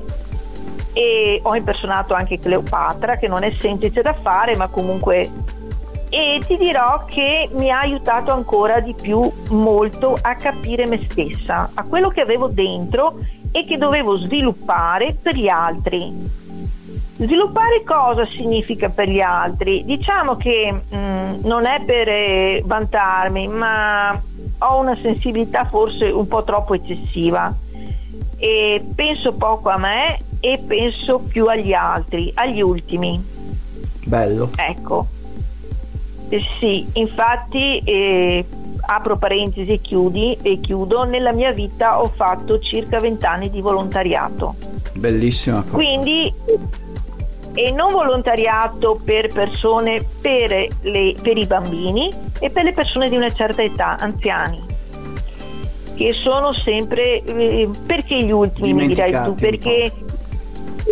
e 0.92 1.40
ho 1.42 1.54
impersonato 1.54 2.14
anche 2.14 2.38
Cleopatra 2.38 3.16
che 3.16 3.28
non 3.28 3.42
è 3.44 3.52
semplice 3.58 4.02
da 4.02 4.12
fare 4.12 4.56
ma 4.56 4.66
comunque 4.68 5.30
e 6.12 6.40
ti 6.44 6.56
dirò 6.56 7.04
che 7.04 7.48
mi 7.52 7.70
ha 7.70 7.78
aiutato 7.78 8.32
ancora 8.32 8.80
di 8.80 8.94
più 9.00 9.30
molto 9.50 10.18
a 10.20 10.34
capire 10.34 10.86
me 10.86 11.00
stessa, 11.08 11.70
a 11.72 11.84
quello 11.84 12.08
che 12.08 12.20
avevo 12.20 12.48
dentro 12.48 13.20
e 13.52 13.64
che 13.64 13.76
dovevo 13.76 14.16
sviluppare 14.16 15.16
per 15.20 15.36
gli 15.36 15.48
altri. 15.48 16.39
Sviluppare 17.20 17.82
cosa 17.84 18.26
significa 18.34 18.88
per 18.88 19.06
gli 19.10 19.20
altri? 19.20 19.84
Diciamo 19.84 20.36
che 20.36 20.72
mh, 20.72 20.96
mm, 20.96 21.34
non 21.42 21.66
è 21.66 21.82
per 21.84 22.08
eh, 22.08 22.62
vantarmi, 22.64 23.46
ma 23.46 24.18
ho 24.58 24.78
una 24.78 24.96
sensibilità 24.96 25.66
forse 25.66 26.06
un 26.06 26.26
po' 26.26 26.44
troppo 26.44 26.72
eccessiva 26.72 27.54
e 28.38 28.82
penso 28.94 29.32
poco 29.32 29.68
a 29.68 29.76
me 29.76 30.18
e 30.40 30.62
penso 30.66 31.18
più 31.18 31.46
agli 31.46 31.74
altri, 31.74 32.32
agli 32.34 32.62
ultimi. 32.62 33.22
Bello. 34.06 34.50
Ecco. 34.56 35.06
Eh, 36.30 36.40
sì, 36.58 36.86
infatti 36.94 37.80
eh, 37.84 38.42
apro 38.80 39.18
parentesi 39.18 39.72
e, 39.72 39.80
chiudi, 39.82 40.38
e 40.40 40.58
chiudo, 40.58 41.04
nella 41.04 41.32
mia 41.32 41.52
vita 41.52 42.00
ho 42.00 42.10
fatto 42.14 42.58
circa 42.60 42.98
vent'anni 42.98 43.50
di 43.50 43.60
volontariato. 43.60 44.54
Bellissima 44.94 45.60
cosa. 45.60 45.74
Quindi 45.74 46.32
e 47.54 47.70
non 47.72 47.92
volontariato 47.92 49.00
per 49.04 49.32
persone, 49.32 50.04
per, 50.20 50.68
le, 50.82 51.14
per, 51.20 51.36
i 51.36 51.46
bambini 51.46 52.12
e 52.38 52.50
per 52.50 52.64
le 52.64 52.72
persone 52.72 53.08
di 53.08 53.16
una 53.16 53.32
certa 53.32 53.62
età, 53.62 53.96
anziani, 53.98 54.60
che 55.94 56.12
sono 56.12 56.52
sempre, 56.52 57.22
eh, 57.22 57.68
perché 57.86 58.22
gli 58.22 58.30
ultimi 58.30 58.72
mi 58.72 58.86
dirai 58.86 59.24
tu, 59.24 59.34
perché 59.34 59.92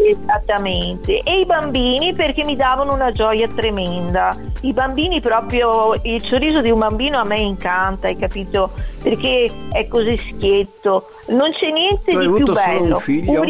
Esattamente, 0.07 1.23
e 1.23 1.41
i 1.41 1.45
bambini 1.45 2.15
perché 2.15 2.45
mi 2.45 2.57
davano 2.57 2.95
una 2.95 3.11
gioia 3.11 3.49
tremenda. 3.49 4.37
I 4.61 4.73
bambini 4.73 5.21
proprio, 5.21 5.95
il 6.03 6.23
sorriso 6.23 6.61
di 6.61 6.71
un 6.71 6.79
bambino 6.79 7.19
a 7.19 7.25
me 7.25 7.39
incanta, 7.41 8.07
hai 8.07 8.17
capito? 8.17 8.71
Perché 9.03 9.51
è 9.73 9.89
così 9.89 10.17
schietto, 10.19 11.09
non 11.29 11.51
c'è 11.53 11.71
niente 11.71 12.13
tu 12.13 12.21
di 12.21 12.43
più 12.43 12.53
bello. 12.53 12.97
Un 12.97 13.01
figlio? 13.01 13.45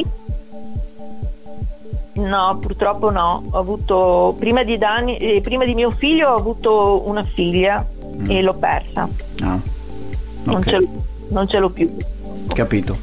No, 2.19 2.59
purtroppo 2.61 3.11
no. 3.11 3.45
Ho 3.51 3.59
avuto 3.59 4.35
prima 4.39 4.65
di, 4.65 4.77
Dani, 4.77 5.17
eh, 5.19 5.41
prima 5.41 5.65
di 5.65 5.75
mio 5.75 5.91
figlio 5.91 6.31
ho 6.31 6.35
avuto 6.35 7.09
una 7.09 7.23
figlia 7.23 7.87
mm. 8.17 8.31
e 8.31 8.43
l'ho 8.43 8.55
persa. 8.55 9.09
Ah. 9.41 9.59
Non, 10.45 10.63
ce 10.63 10.79
l'ho, 10.79 10.89
non 11.29 11.49
ce 11.49 11.59
l'ho 11.59 11.71
più. 11.71 11.95
Capito. 12.53 12.99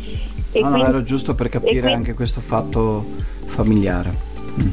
E 0.51 0.61
no, 0.61 0.69
quindi, 0.69 0.83
no, 0.83 0.89
era 0.89 1.03
giusto 1.03 1.33
per 1.33 1.49
capire 1.49 1.79
quindi, 1.79 1.93
anche 1.93 2.13
questo 2.13 2.41
fatto 2.41 3.05
familiare. 3.45 4.13
Mm. 4.61 4.69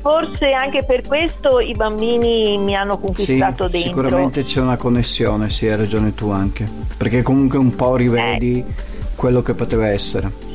Forse 0.00 0.52
anche 0.52 0.84
per 0.84 1.02
questo 1.06 1.58
i 1.58 1.74
bambini 1.74 2.56
mi 2.58 2.76
hanno 2.76 2.98
conquistato 2.98 3.66
sì, 3.66 3.72
dentro. 3.72 4.02
Sicuramente 4.02 4.44
c'è 4.44 4.60
una 4.60 4.76
connessione, 4.76 5.50
sì, 5.50 5.66
hai 5.66 5.76
ragione 5.76 6.14
tu 6.14 6.30
anche. 6.30 6.68
Perché 6.96 7.22
comunque 7.22 7.58
un 7.58 7.74
po' 7.74 7.96
rivedi 7.96 8.58
eh. 8.58 8.74
quello 9.16 9.42
che 9.42 9.54
poteva 9.54 9.88
essere. 9.88 10.51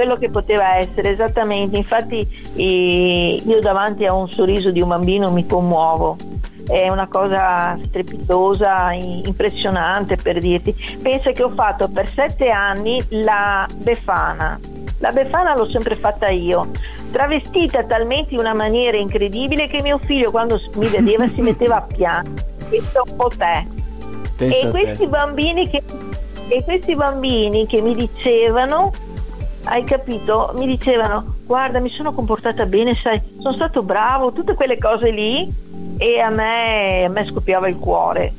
Quello 0.00 0.16
che 0.16 0.30
poteva 0.30 0.76
essere, 0.76 1.10
esattamente. 1.10 1.76
Infatti 1.76 2.26
eh, 2.56 3.42
io 3.44 3.60
davanti 3.60 4.06
a 4.06 4.14
un 4.14 4.30
sorriso 4.30 4.70
di 4.70 4.80
un 4.80 4.88
bambino 4.88 5.30
mi 5.30 5.44
commuovo 5.44 6.16
è 6.66 6.88
una 6.88 7.06
cosa 7.06 7.78
strepitosa, 7.84 8.92
impressionante 8.92 10.16
per 10.16 10.40
dirti. 10.40 10.74
Pensa 11.02 11.32
che 11.32 11.42
ho 11.42 11.50
fatto 11.50 11.88
per 11.88 12.10
sette 12.14 12.48
anni 12.48 13.04
la 13.10 13.68
Befana. 13.76 14.58
La 15.00 15.10
Befana 15.10 15.54
l'ho 15.54 15.68
sempre 15.68 15.96
fatta 15.96 16.30
io, 16.30 16.70
travestita 17.12 17.84
talmente 17.84 18.32
in 18.32 18.40
una 18.40 18.54
maniera 18.54 18.96
incredibile 18.96 19.68
che 19.68 19.82
mio 19.82 19.98
figlio 19.98 20.30
quando 20.30 20.58
mi 20.76 20.86
vedeva 20.86 21.28
si 21.28 21.42
metteva 21.42 21.76
a 21.76 21.82
piangere. 21.82 22.46
Questo 22.70 23.02
un 23.06 23.16
po' 23.16 23.28
te. 23.36 23.66
Pensa 24.38 24.66
e 24.66 24.70
questi, 24.70 25.06
bambini 25.06 25.68
che, 25.68 25.82
e 26.48 26.64
questi 26.64 26.94
bambini 26.94 27.66
che 27.66 27.82
mi 27.82 27.94
dicevano 27.94 28.92
hai 29.64 29.84
capito? 29.84 30.52
Mi 30.54 30.66
dicevano, 30.66 31.34
guarda, 31.44 31.80
mi 31.80 31.90
sono 31.90 32.12
comportata 32.12 32.64
bene, 32.66 32.94
sai, 32.94 33.20
sono 33.38 33.54
stato 33.54 33.82
bravo, 33.82 34.32
tutte 34.32 34.54
quelle 34.54 34.78
cose 34.78 35.10
lì 35.10 35.52
e 35.98 36.20
a 36.20 36.30
me, 36.30 37.04
a 37.04 37.08
me 37.08 37.26
scoppiava 37.26 37.68
il 37.68 37.76
cuore. 37.76 38.32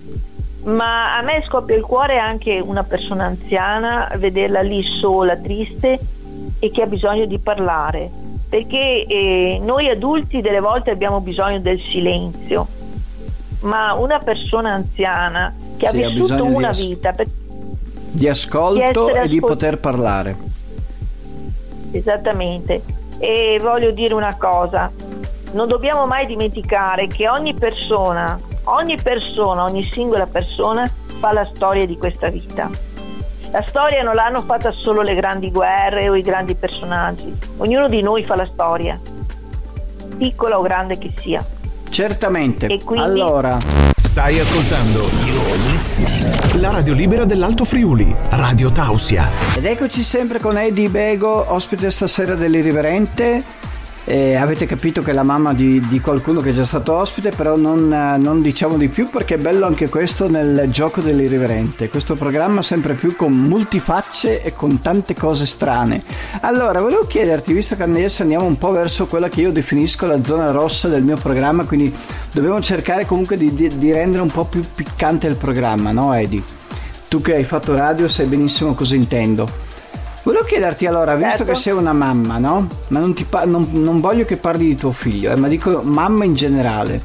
Ma 0.63 1.17
a 1.17 1.21
me 1.21 1.43
scoppia 1.47 1.75
il 1.75 1.83
cuore 1.83 2.19
anche 2.19 2.59
una 2.59 2.83
persona 2.83 3.25
anziana, 3.25 4.11
vederla 4.17 4.61
lì 4.61 4.83
sola, 4.83 5.35
triste 5.35 5.99
e 6.59 6.69
che 6.69 6.81
ha 6.83 6.87
bisogno 6.87 7.25
di 7.25 7.39
parlare. 7.39 8.09
Perché 8.47 9.05
eh, 9.05 9.59
noi 9.63 9.89
adulti 9.89 10.41
delle 10.41 10.59
volte 10.59 10.91
abbiamo 10.91 11.21
bisogno 11.21 11.59
del 11.59 11.79
silenzio, 11.79 12.67
ma 13.61 13.93
una 13.93 14.19
persona 14.19 14.73
anziana 14.73 15.55
che 15.77 15.89
sì, 15.89 16.03
ha 16.03 16.09
vissuto 16.09 16.43
una 16.43 16.57
di 16.57 16.65
as- 16.65 16.85
vita 16.85 17.11
per... 17.13 17.27
di 18.11 18.27
ascolto 18.27 19.05
di 19.05 19.17
e 19.17 19.27
di 19.27 19.39
poter 19.39 19.79
parlare. 19.79 20.49
Esattamente. 21.91 22.81
E 23.19 23.59
voglio 23.61 23.91
dire 23.91 24.13
una 24.13 24.35
cosa, 24.37 24.91
non 25.53 25.67
dobbiamo 25.67 26.05
mai 26.05 26.25
dimenticare 26.25 27.07
che 27.07 27.29
ogni 27.29 27.53
persona, 27.53 28.39
ogni 28.63 28.97
persona, 29.01 29.63
ogni 29.63 29.83
singola 29.91 30.25
persona 30.25 30.89
fa 31.19 31.31
la 31.31 31.47
storia 31.53 31.85
di 31.85 31.97
questa 31.97 32.29
vita. 32.29 32.69
La 33.51 33.63
storia 33.67 34.01
non 34.01 34.15
l'hanno 34.15 34.41
fatta 34.43 34.71
solo 34.71 35.01
le 35.01 35.13
grandi 35.13 35.51
guerre 35.51 36.07
o 36.07 36.15
i 36.15 36.21
grandi 36.21 36.55
personaggi, 36.55 37.37
ognuno 37.57 37.89
di 37.89 38.01
noi 38.01 38.23
fa 38.23 38.35
la 38.35 38.47
storia, 38.51 38.97
piccola 40.17 40.57
o 40.57 40.61
grande 40.61 40.97
che 40.97 41.11
sia. 41.19 41.45
Certamente. 41.89 42.79
Quindi... 42.81 43.03
Allora. 43.03 43.80
Stai 44.11 44.39
ascoltando 44.39 45.09
la 46.59 46.69
radio 46.69 46.93
libera 46.93 47.23
dell'Alto 47.23 47.63
Friuli, 47.63 48.13
Radio 48.31 48.69
Tausia. 48.69 49.29
Ed 49.55 49.63
eccoci 49.63 50.03
sempre 50.03 50.37
con 50.37 50.57
Eddie 50.57 50.89
Bego, 50.89 51.49
ospite 51.49 51.89
stasera 51.89 52.35
dell'Irriverente. 52.35 53.41
Eh, 54.05 54.35
avete 54.35 54.65
capito 54.65 55.03
che 55.03 55.11
è 55.11 55.13
la 55.13 55.23
mamma 55.23 55.53
di, 55.53 55.79
di, 55.87 55.99
qualcuno 55.99 56.41
che 56.41 56.49
è 56.49 56.53
già 56.53 56.65
stato 56.65 56.93
ospite, 56.93 57.29
però 57.29 57.55
non, 57.55 57.87
non, 57.87 58.41
diciamo 58.41 58.77
di 58.77 58.87
più 58.87 59.09
perché 59.09 59.35
è 59.35 59.37
bello 59.37 59.67
anche 59.67 59.89
questo 59.89 60.27
nel 60.27 60.65
gioco 60.69 61.01
dell'irriverente. 61.01 61.87
Questo 61.87 62.15
programma 62.15 62.63
sempre 62.63 62.95
più 62.95 63.15
con 63.15 63.31
multifacce 63.31 64.41
e 64.41 64.53
con 64.53 64.81
tante 64.81 65.13
cose 65.13 65.45
strane. 65.45 66.01
Allora, 66.41 66.81
volevo 66.81 67.05
chiederti, 67.05 67.53
visto 67.53 67.75
che 67.75 67.83
adesso 67.83 68.23
andiamo 68.23 68.45
un 68.45 68.57
po' 68.57 68.71
verso 68.71 69.05
quella 69.05 69.29
che 69.29 69.41
io 69.41 69.51
definisco 69.51 70.07
la 70.07 70.23
zona 70.23 70.49
rossa 70.49 70.87
del 70.87 71.03
mio 71.03 71.17
programma, 71.17 71.65
quindi 71.65 71.93
dobbiamo 72.31 72.59
cercare 72.59 73.05
comunque 73.05 73.37
di, 73.37 73.53
di, 73.53 73.77
di 73.77 73.91
rendere 73.91 74.23
un 74.23 74.31
po' 74.31 74.45
più 74.45 74.63
piccante 74.73 75.27
il 75.27 75.35
programma, 75.35 75.91
no 75.91 76.13
Edi? 76.13 76.43
Tu 77.07 77.21
che 77.21 77.35
hai 77.35 77.43
fatto 77.43 77.75
radio 77.75 78.07
sai 78.07 78.25
benissimo 78.25 78.73
cosa 78.73 78.95
intendo. 78.95 79.70
Volevo 80.23 80.43
chiederti 80.43 80.85
allora, 80.85 81.15
visto 81.15 81.37
certo. 81.37 81.51
che 81.51 81.55
sei 81.55 81.73
una 81.73 81.93
mamma, 81.93 82.37
no? 82.37 82.67
Ma 82.89 82.99
non, 82.99 83.15
pa- 83.27 83.45
non, 83.45 83.67
non, 83.71 83.99
voglio 83.99 84.23
che 84.23 84.37
parli 84.37 84.65
di 84.65 84.75
tuo 84.75 84.91
figlio, 84.91 85.31
eh, 85.31 85.35
ma 85.35 85.47
dico 85.47 85.81
mamma 85.83 86.25
in 86.25 86.35
generale, 86.35 87.01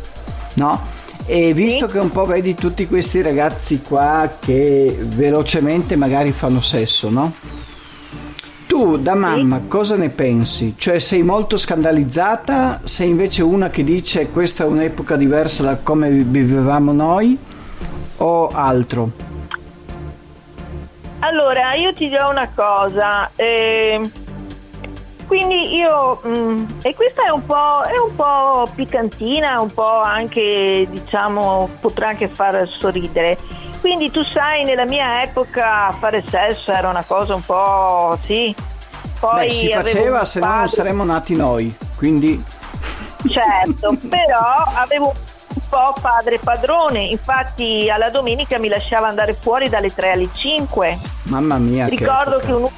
no? 0.55 0.79
E 1.25 1.55
visto 1.55 1.87
sì. 1.87 1.95
che 1.95 1.99
un 1.99 2.11
po' 2.11 2.27
vedi 2.27 2.55
tutti 2.55 2.87
questi 2.87 3.23
ragazzi 3.23 3.81
qua 3.81 4.31
che 4.39 4.99
velocemente 5.01 5.97
magari 5.97 6.33
fanno 6.33 6.61
sesso, 6.61 7.09
no? 7.09 7.33
Tu 8.67 8.99
da 8.99 9.15
mamma 9.15 9.61
sì. 9.61 9.69
cosa 9.69 9.97
ne 9.97 10.11
pensi? 10.11 10.75
Cioè 10.77 10.99
sei 10.99 11.23
molto 11.23 11.57
scandalizzata? 11.57 12.83
Sei 12.85 13.09
invece 13.09 13.43
una 13.43 13.71
che 13.71 13.83
dice 13.83 14.29
questa 14.29 14.65
è 14.65 14.67
un'epoca 14.67 15.17
diversa 15.17 15.63
da 15.63 15.77
come 15.77 16.11
vivevamo 16.11 16.93
noi? 16.93 17.39
O 18.19 18.49
altro? 18.49 19.26
Allora, 21.27 21.75
io 21.75 21.93
ti 21.93 22.09
dirò 22.09 22.31
una 22.31 22.49
cosa. 22.55 23.29
Eh, 23.35 24.01
quindi 25.27 25.75
io, 25.75 26.21
mh, 26.23 26.29
mm, 26.29 26.65
e 26.83 26.95
questa 26.95 27.25
è 27.25 27.31
un, 27.31 27.45
po', 27.45 27.83
è 27.83 27.99
un 27.99 28.15
po' 28.15 28.71
piccantina, 28.73 29.61
un 29.61 29.75
po' 29.75 30.01
anche, 30.03 30.87
diciamo, 30.89 31.69
potrà 31.81 32.09
anche 32.11 32.29
far 32.29 32.69
sorridere. 32.69 33.37
Quindi 33.81 34.11
tu 34.13 34.23
sai, 34.23 34.63
nella 34.63 34.85
mia 34.85 35.23
epoca 35.25 35.93
fare 35.99 36.23
sesso 36.29 36.71
era 36.71 36.89
una 36.89 37.05
cosa 37.05 37.35
un 37.35 37.45
po', 37.45 38.17
sì. 38.25 38.55
Poi 39.19 39.49
Beh, 39.49 39.53
si 39.53 39.73
faceva, 39.73 40.25
se 40.25 40.39
no 40.39 40.47
non 40.47 40.69
saremmo 40.69 41.05
nati 41.05 41.35
noi, 41.35 41.75
quindi... 41.97 42.41
Certo, 43.29 43.97
però 44.09 44.65
avevo 44.75 45.13
po' 45.69 45.95
padre 46.01 46.39
padrone, 46.39 47.05
infatti 47.05 47.89
alla 47.91 48.11
domenica 48.11 48.59
mi 48.59 48.69
lasciava 48.69 49.09
andare 49.09 49.35
fuori 49.35 49.69
dalle 49.69 49.93
3 49.93 50.13
alle 50.13 50.29
5. 50.33 50.99
Mamma 51.25 51.57
mia. 51.59 51.87
Ricordo 51.87 52.39
che, 52.39 52.47
che 52.47 52.53
un, 52.53 52.69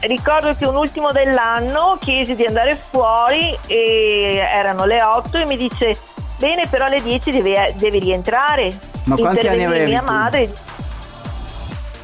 ricordo 0.00 0.54
che 0.54 0.66
un 0.66 0.76
ultimo 0.76 1.12
dell'anno 1.12 1.98
chiesi 2.00 2.34
di 2.34 2.44
andare 2.44 2.76
fuori 2.90 3.56
e 3.66 4.36
erano 4.36 4.84
le 4.84 5.02
8 5.02 5.38
e 5.38 5.44
mi 5.46 5.56
dice 5.56 5.96
bene 6.38 6.66
però 6.68 6.84
alle 6.86 7.02
10 7.02 7.30
deve, 7.30 7.74
deve 7.76 7.98
rientrare. 7.98 8.76
Ma 9.04 9.16
quanti 9.16 9.46
anni 9.48 9.64
avevi? 9.64 9.90
mia 9.90 10.02
madre. 10.02 10.52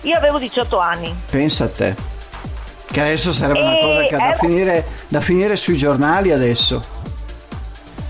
Io 0.03 0.17
avevo 0.17 0.39
18 0.39 0.79
anni. 0.79 1.15
Pensa 1.31 1.65
a 1.65 1.69
te. 1.69 1.95
Che 2.91 3.01
adesso 3.01 3.33
sarebbe 3.33 3.63
una 3.63 3.79
E 3.79 3.81
cosa 3.81 4.03
che 4.03 4.15
ha 4.15 4.19
da 4.19 4.27
era- 4.29 4.37
finire, 4.39 4.87
da 5.09 5.21
finire 5.21 5.57
sui 5.57 5.77
giornali 5.77 6.33
adesso. 6.33 7.01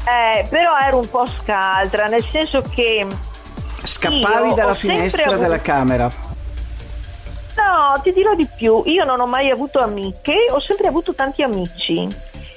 Eh, 0.05 0.47
però 0.49 0.77
ero 0.79 0.99
un 0.99 1.09
po' 1.09 1.27
scaltra, 1.27 2.07
nel 2.07 2.25
senso 2.25 2.63
che 2.63 3.07
Scappavi 3.85 4.55
dalla 4.55 4.75
finestra 4.75 5.25
avuto- 5.25 5.41
della 5.41 5.61
camera. 5.61 6.11
No, 7.57 8.01
ti 8.03 8.13
dirò 8.13 8.35
di 8.35 8.49
più, 8.57 8.83
io 8.87 9.05
non 9.05 9.21
ho 9.21 9.27
mai 9.27 9.51
avuto 9.51 9.79
amiche, 9.79 10.49
ho 10.51 10.61
sempre 10.61 10.89
avuto 10.89 11.15
tanti 11.15 11.43
amici. 11.43 12.09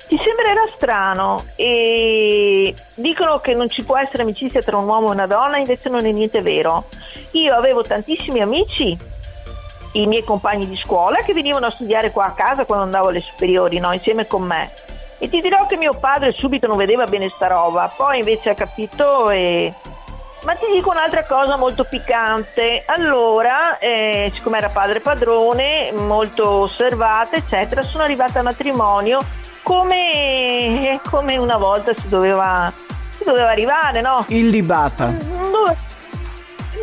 Ti 0.07 0.17
sembrerà 0.17 0.61
strano 0.75 1.43
e 1.55 2.73
dicono 2.93 3.39
che 3.39 3.53
non 3.53 3.69
ci 3.69 3.83
può 3.83 3.97
essere 3.97 4.21
amicizia 4.21 4.61
tra 4.61 4.77
un 4.77 4.87
uomo 4.87 5.09
e 5.09 5.11
una 5.11 5.25
donna, 5.25 5.57
invece 5.57 5.89
non 5.89 6.05
è 6.05 6.11
niente 6.11 6.41
vero. 6.41 6.85
Io 7.31 7.53
avevo 7.55 7.81
tantissimi 7.81 8.39
amici, 8.39 8.97
i 9.93 10.05
miei 10.05 10.23
compagni 10.23 10.67
di 10.67 10.75
scuola, 10.75 11.17
che 11.23 11.33
venivano 11.33 11.65
a 11.65 11.71
studiare 11.71 12.11
qua 12.11 12.25
a 12.25 12.31
casa 12.31 12.65
quando 12.65 12.85
andavo 12.85 13.07
alle 13.09 13.21
superiori, 13.21 13.79
no? 13.79 13.91
insieme 13.93 14.27
con 14.27 14.43
me. 14.43 14.71
E 15.25 15.27
ti 15.27 15.41
dirò 15.41 15.65
che 15.65 15.75
mio 15.75 15.95
padre 15.95 16.33
subito 16.33 16.67
non 16.67 16.77
vedeva 16.77 17.07
bene 17.07 17.29
sta 17.29 17.47
roba, 17.47 17.91
poi 17.97 18.19
invece 18.19 18.51
ha 18.51 18.53
capito 18.53 19.31
e 19.31 19.73
ma 20.43 20.53
ti 20.53 20.67
dico 20.71 20.91
un'altra 20.91 21.25
cosa 21.25 21.55
molto 21.55 21.83
piccante. 21.83 22.83
Allora, 22.85 23.79
eh, 23.79 24.31
siccome 24.35 24.59
era 24.59 24.69
padre 24.69 24.99
padrone, 24.99 25.91
molto 25.93 26.47
osservata, 26.47 27.37
eccetera, 27.37 27.81
sono 27.81 28.03
arrivata 28.03 28.37
al 28.37 28.45
matrimonio 28.45 29.17
come, 29.63 31.01
come 31.09 31.37
una 31.37 31.57
volta 31.57 31.95
si 31.95 32.07
doveva, 32.07 32.71
si 33.09 33.23
doveva 33.23 33.49
arrivare, 33.49 34.01
no? 34.01 34.25
Illibata. 34.27 35.05
Dove- 35.05 35.75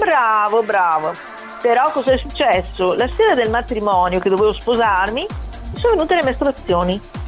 Bravo, 0.01 0.65
bravo. 0.65 1.13
Però 1.61 1.93
cosa 1.93 2.11
è 2.11 2.19
successo? 2.19 2.95
La 2.95 3.07
sera 3.07 3.37
del 3.37 3.51
matrimonio 3.51 4.19
che 4.19 4.31
dovevo 4.31 4.53
sposarmi, 4.53 5.25
mi 5.29 5.79
sono 5.79 5.93
venute 5.93 6.17
le 6.17 6.25
mestruazioni. 6.25 7.21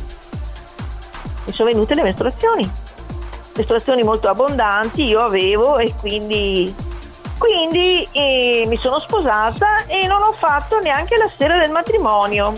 Mi 1.47 1.53
sono 1.53 1.69
venute 1.71 1.95
le 1.95 2.03
mestruazioni. 2.03 2.71
Mestruazioni 3.57 4.03
molto 4.03 4.29
abbondanti 4.29 5.05
io 5.05 5.21
avevo 5.21 5.79
e 5.79 5.93
quindi, 6.01 6.75
quindi 7.39 8.07
eh, 8.13 8.65
mi 8.67 8.77
sono 8.77 8.99
sposata 8.99 9.85
e 9.87 10.07
non 10.07 10.23
ho 10.23 10.33
fatto 10.33 10.81
neanche 10.81 11.17
la 11.17 11.29
sera 11.35 11.59
del 11.59 11.71
matrimonio. 11.71 12.53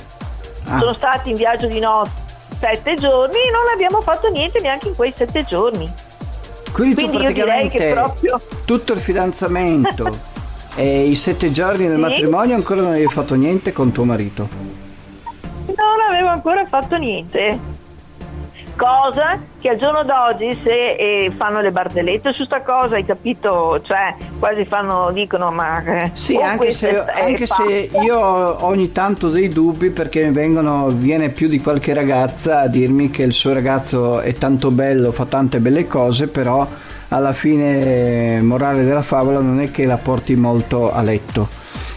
Ah. 0.68 0.78
Sono 0.78 0.92
stati 0.94 1.30
in 1.30 1.36
viaggio 1.36 1.66
di 1.66 1.78
notte 1.80 2.24
sette 2.58 2.94
giorni 2.96 3.36
e 3.36 3.50
non 3.50 3.70
abbiamo 3.74 4.00
fatto 4.00 4.30
niente 4.30 4.60
neanche 4.62 4.88
in 4.88 4.96
quei 4.96 5.12
sette 5.14 5.44
giorni. 5.44 5.92
Quindi, 6.72 6.94
Quindi 6.94 7.16
tu 7.18 7.22
io 7.22 7.32
direi 7.32 7.68
praticamente 7.68 7.78
che 7.78 7.92
proprio- 7.92 8.40
tutto 8.64 8.92
il 8.94 8.98
fidanzamento 9.00 10.08
e 10.74 11.02
i 11.02 11.16
sette 11.16 11.50
giorni 11.50 11.86
del 11.86 11.96
Sì. 11.96 12.00
matrimonio 12.00 12.54
ancora 12.54 12.80
non 12.80 12.92
avevi 12.92 13.08
fatto 13.12 13.34
niente 13.34 13.72
con 13.72 13.92
tuo 13.92 14.04
marito. 14.04 14.48
Non 15.66 16.00
avevo 16.08 16.28
ancora 16.28 16.64
fatto 16.66 16.96
niente. 16.96 17.58
Cosa 18.76 19.40
che 19.58 19.70
al 19.70 19.78
giorno 19.78 20.04
d'oggi 20.04 20.60
se 20.62 20.96
eh, 20.96 21.32
fanno 21.34 21.62
le 21.62 21.70
barzellette 21.70 22.34
su 22.34 22.44
sta 22.44 22.60
cosa, 22.60 22.96
hai 22.96 23.06
capito? 23.06 23.80
Cioè, 23.82 24.14
quasi 24.38 24.66
fanno, 24.66 25.10
dicono, 25.12 25.50
ma... 25.50 25.82
eh, 25.82 26.10
Sì, 26.12 26.34
o 26.34 26.42
anche, 26.42 26.72
se, 26.72 27.02
anche 27.02 27.46
se 27.46 27.90
io 28.02 28.18
ho 28.18 28.66
ogni 28.66 28.92
tanto 28.92 29.30
dei 29.30 29.48
dubbi 29.48 29.88
perché 29.88 30.30
vengono, 30.30 30.88
viene 30.88 31.30
più 31.30 31.48
di 31.48 31.58
qualche 31.58 31.94
ragazza 31.94 32.60
a 32.60 32.66
dirmi 32.68 33.10
che 33.10 33.22
il 33.22 33.32
suo 33.32 33.54
ragazzo 33.54 34.20
è 34.20 34.34
tanto 34.34 34.70
bello, 34.70 35.10
fa 35.10 35.24
tante 35.24 35.58
belle 35.58 35.86
cose, 35.86 36.26
però 36.26 36.66
alla 37.08 37.32
fine, 37.32 38.36
eh, 38.36 38.40
morale 38.42 38.84
della 38.84 39.02
favola, 39.02 39.38
non 39.40 39.58
è 39.60 39.70
che 39.70 39.86
la 39.86 39.96
porti 39.96 40.36
molto 40.36 40.92
a 40.92 41.00
letto. 41.00 41.48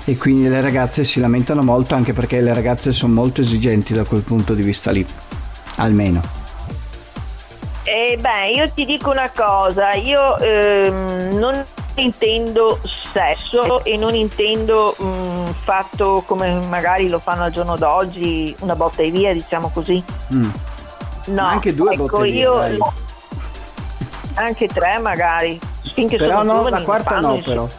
E 0.06 0.16
quindi 0.16 0.48
le 0.48 0.62
ragazze 0.62 1.04
si 1.04 1.20
lamentano 1.20 1.62
molto 1.62 1.94
anche 1.94 2.14
perché 2.14 2.40
le 2.40 2.54
ragazze 2.54 2.94
sono 2.94 3.14
molto 3.14 3.42
esigenti 3.42 3.94
da 3.94 4.06
quel 4.06 4.22
punto 4.22 4.54
di 4.54 4.62
vista 4.62 4.92
lì. 4.92 5.06
Almeno. 5.76 6.39
Eh, 7.90 8.18
beh, 8.20 8.52
io 8.52 8.70
ti 8.70 8.86
dico 8.86 9.10
una 9.10 9.32
cosa, 9.36 9.94
io 9.94 10.38
ehm, 10.38 11.36
non 11.40 11.60
intendo 11.96 12.80
sesso 13.12 13.84
e 13.84 13.98
non 13.98 14.14
intendo 14.14 14.96
mm, 15.02 15.48
fatto 15.54 16.24
come 16.28 16.54
magari 16.68 17.10
lo 17.10 17.18
fanno 17.18 17.46
al 17.46 17.52
giorno 17.52 17.78
d'oggi, 17.78 18.56
una 18.60 18.76
botta 18.76 19.02
e 19.02 19.10
via, 19.10 19.34
diciamo 19.34 19.72
così. 19.74 20.04
Mm. 20.32 20.50
No, 21.26 21.42
Ma 21.42 21.50
anche 21.50 21.74
due 21.74 21.94
ecco, 21.94 22.06
botte 22.06 22.30
via, 22.30 22.42
io 22.42 22.54
dai. 22.60 22.78
anche 24.36 24.68
tre 24.68 25.00
magari, 25.00 25.60
finché 25.82 26.18
Però 26.18 26.38
sono 26.38 26.44
no, 26.44 26.58
giovani, 26.60 26.78
la 26.78 26.84
quarta 26.84 27.20
no 27.20 27.42
però. 27.44 27.68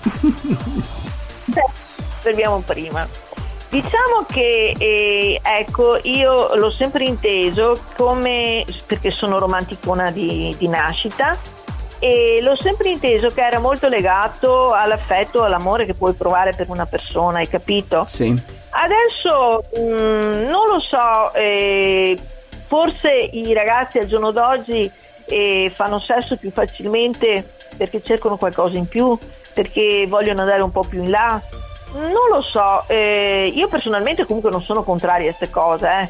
Fermiamo 2.18 2.60
prima. 2.66 3.06
Diciamo 3.70 4.26
che 4.26 4.74
eh, 4.76 5.40
ecco, 5.40 5.96
io 6.02 6.56
l'ho 6.56 6.70
sempre 6.70 7.04
inteso 7.04 7.80
come 7.96 8.64
perché 8.84 9.12
sono 9.12 9.38
romanticona 9.38 10.10
di, 10.10 10.52
di 10.58 10.66
nascita 10.66 11.38
e 12.00 12.40
l'ho 12.42 12.56
sempre 12.56 12.88
inteso 12.88 13.28
che 13.28 13.42
era 13.42 13.60
molto 13.60 13.86
legato 13.86 14.72
all'affetto, 14.72 15.44
all'amore 15.44 15.86
che 15.86 15.94
puoi 15.94 16.14
provare 16.14 16.52
per 16.52 16.68
una 16.68 16.84
persona, 16.84 17.38
hai 17.38 17.48
capito? 17.48 18.06
Sì. 18.10 18.34
Adesso 18.70 19.62
mh, 19.76 20.48
non 20.50 20.66
lo 20.66 20.80
so, 20.80 21.32
eh, 21.34 22.18
forse 22.66 23.12
i 23.12 23.52
ragazzi 23.52 23.98
al 23.98 24.06
giorno 24.06 24.32
d'oggi 24.32 24.90
eh, 25.26 25.70
fanno 25.72 26.00
sesso 26.00 26.36
più 26.36 26.50
facilmente 26.50 27.48
perché 27.76 28.02
cercano 28.02 28.36
qualcosa 28.36 28.76
in 28.76 28.88
più, 28.88 29.16
perché 29.54 30.06
vogliono 30.08 30.40
andare 30.40 30.62
un 30.62 30.70
po' 30.70 30.82
più 30.82 31.04
in 31.04 31.10
là. 31.10 31.40
Non 31.92 32.28
lo 32.30 32.40
so, 32.40 32.84
eh, 32.86 33.50
io 33.54 33.66
personalmente 33.68 34.24
comunque 34.24 34.50
non 34.50 34.62
sono 34.62 34.82
contraria 34.82 35.30
a 35.30 35.34
queste 35.34 35.52
cose, 35.52 35.88
eh. 35.88 36.08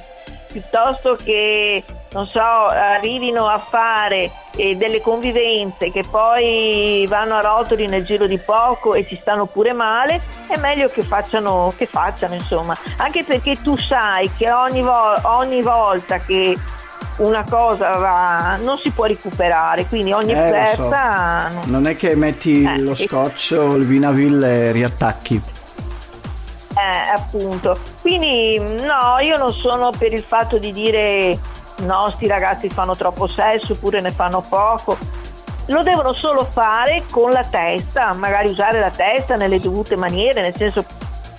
piuttosto 0.52 1.16
che, 1.16 1.82
non 2.12 2.26
so, 2.26 2.40
arrivino 2.40 3.46
a 3.48 3.58
fare 3.58 4.30
eh, 4.56 4.76
delle 4.76 5.00
convivenze 5.00 5.90
che 5.90 6.04
poi 6.08 7.06
vanno 7.08 7.36
a 7.36 7.40
rotoli 7.40 7.86
nel 7.86 8.04
giro 8.04 8.26
di 8.26 8.36
poco 8.38 8.94
e 8.94 9.06
ci 9.06 9.16
stanno 9.20 9.46
pure 9.46 9.72
male, 9.72 10.20
è 10.48 10.58
meglio 10.58 10.88
che 10.88 11.02
facciano, 11.02 11.72
che 11.76 11.86
facciano 11.86 12.34
insomma, 12.34 12.76
anche 12.98 13.24
perché 13.24 13.56
tu 13.62 13.76
sai 13.78 14.30
che 14.36 14.50
ogni, 14.50 14.82
vo- 14.82 15.20
ogni 15.22 15.62
volta 15.62 16.18
che 16.18 16.56
una 17.18 17.44
cosa 17.48 17.96
va 17.96 18.56
non 18.60 18.76
si 18.76 18.90
può 18.90 19.04
recuperare, 19.06 19.86
quindi 19.86 20.12
ogni 20.12 20.32
Eh, 20.32 20.36
so. 20.36 20.84
offerta... 20.84 21.48
no. 21.54 21.60
Non 21.66 21.86
è 21.86 21.96
che 21.96 22.14
metti 22.16 22.64
Eh, 22.64 22.80
lo 22.80 22.94
scotch 22.94 23.56
o 23.58 23.76
il 23.76 23.86
vinaville 23.86 24.68
e 24.68 24.72
riattacchi. 24.72 25.40
Eh, 26.80 27.10
appunto. 27.14 27.78
Quindi 28.00 28.58
no, 28.58 29.18
io 29.20 29.36
non 29.36 29.52
sono 29.52 29.90
per 29.90 30.14
il 30.14 30.22
fatto 30.22 30.56
di 30.56 30.72
dire 30.72 31.38
no, 31.80 32.10
sti 32.10 32.26
ragazzi 32.26 32.70
fanno 32.70 32.96
troppo 32.96 33.26
sesso 33.26 33.72
oppure 33.72 34.00
ne 34.00 34.10
fanno 34.10 34.42
poco. 34.48 34.96
Lo 35.66 35.82
devono 35.82 36.14
solo 36.14 36.44
fare 36.44 37.04
con 37.10 37.30
la 37.30 37.44
testa, 37.44 38.14
magari 38.14 38.48
usare 38.48 38.80
la 38.80 38.90
testa 38.90 39.36
nelle 39.36 39.60
dovute 39.60 39.94
maniere, 39.94 40.40
nel 40.40 40.56
senso 40.56 40.84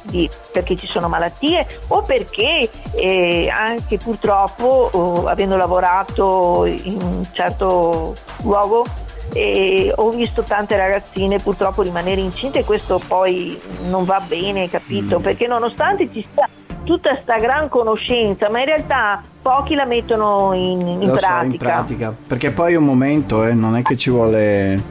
di, 0.03 0.29
perché 0.51 0.75
ci 0.75 0.87
sono 0.87 1.07
malattie 1.07 1.67
o 1.87 2.01
perché 2.01 2.69
eh, 2.93 3.49
anche 3.49 3.97
purtroppo, 3.97 4.89
oh, 4.91 5.25
avendo 5.25 5.57
lavorato 5.57 6.65
in 6.65 7.01
un 7.01 7.27
certo 7.31 8.15
luogo, 8.43 8.85
e 9.33 9.93
ho 9.95 10.09
visto 10.09 10.41
tante 10.43 10.75
ragazzine 10.77 11.37
purtroppo 11.39 11.81
rimanere 11.81 12.21
incinte 12.21 12.59
e 12.59 12.63
questo 12.63 12.99
poi 13.05 13.59
non 13.89 14.03
va 14.05 14.19
bene, 14.25 14.69
capito? 14.69 15.19
Perché 15.19 15.47
nonostante 15.47 16.09
ci 16.11 16.25
sia 16.33 16.47
tutta 16.83 17.17
sta 17.21 17.37
gran 17.37 17.69
conoscenza, 17.69 18.49
ma 18.49 18.59
in 18.59 18.65
realtà 18.65 19.21
pochi 19.41 19.75
la 19.75 19.85
mettono 19.85 20.53
in, 20.53 20.85
in 20.87 20.99
Lo 21.07 21.13
so, 21.13 21.19
pratica. 21.19 21.45
in 21.45 21.57
pratica. 21.57 22.15
Perché 22.27 22.51
poi 22.51 22.73
è 22.73 22.77
un 22.77 22.85
momento, 22.85 23.43
eh, 23.45 23.53
non 23.53 23.75
è 23.77 23.81
che 23.81 23.95
ci 23.97 24.09
vuole 24.09 24.81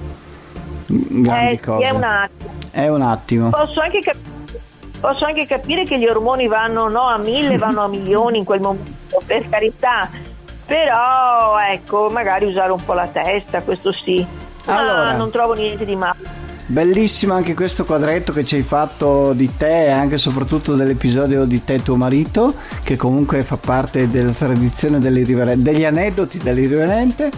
grandi 0.87 1.55
Eh, 1.55 1.61
cose. 1.61 1.85
è 1.85 1.91
un 1.91 2.03
attimo. 2.05 2.51
È 2.71 2.89
un 2.89 3.03
attimo. 3.03 3.51
Posso 3.51 3.81
anche, 3.81 4.01
cap- 4.01 4.17
posso 5.01 5.25
anche 5.25 5.47
capire 5.47 5.85
che 5.85 5.99
gli 5.99 6.07
ormoni 6.07 6.47
vanno 6.47 6.89
no, 6.89 7.03
a 7.09 7.19
mille, 7.19 7.59
vanno 7.59 7.83
a 7.83 7.89
milioni 7.89 8.39
in 8.39 8.45
quel 8.45 8.61
momento, 8.61 9.21
per 9.27 9.49
carità. 9.49 10.09
Però 10.71 11.59
ecco, 11.59 12.11
magari 12.11 12.45
usare 12.45 12.71
un 12.71 12.85
po' 12.85 12.93
la 12.93 13.09
testa, 13.09 13.61
questo 13.61 13.91
sì. 13.91 14.25
Allora. 14.67 15.17
non 15.17 15.29
trovo 15.29 15.55
niente 15.55 15.85
di 15.85 15.97
male. 15.97 16.19
Bellissimo 16.67 17.35
anche 17.35 17.55
questo 17.55 17.85
quadretto 17.85 18.33
che 18.33 18.45
ci 18.45 18.55
hai 18.55 18.63
fatto 18.63 19.33
di 19.33 19.57
te 19.57 19.87
e 19.87 19.91
anche 19.91 20.17
soprattutto 20.17 20.77
dell'episodio 20.77 21.45
di 21.45 21.65
te 21.65 21.75
e 21.75 21.83
tuo 21.83 21.97
marito, 21.97 22.55
che 22.85 22.97
comunque 22.97 23.43
fa 23.43 23.57
parte 23.57 24.09
della 24.09 24.31
tradizione 24.31 25.01
dell'irriverente- 25.01 25.73
degli 25.73 25.85
aneddoti 25.85 26.39
dell'irriverente. 26.39 27.33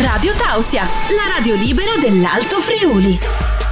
Radio 0.00 0.32
Tausia, 0.38 0.84
la 0.84 1.36
radio 1.36 1.56
libera 1.56 1.90
dell'Alto 2.00 2.58
Friuli. 2.58 3.65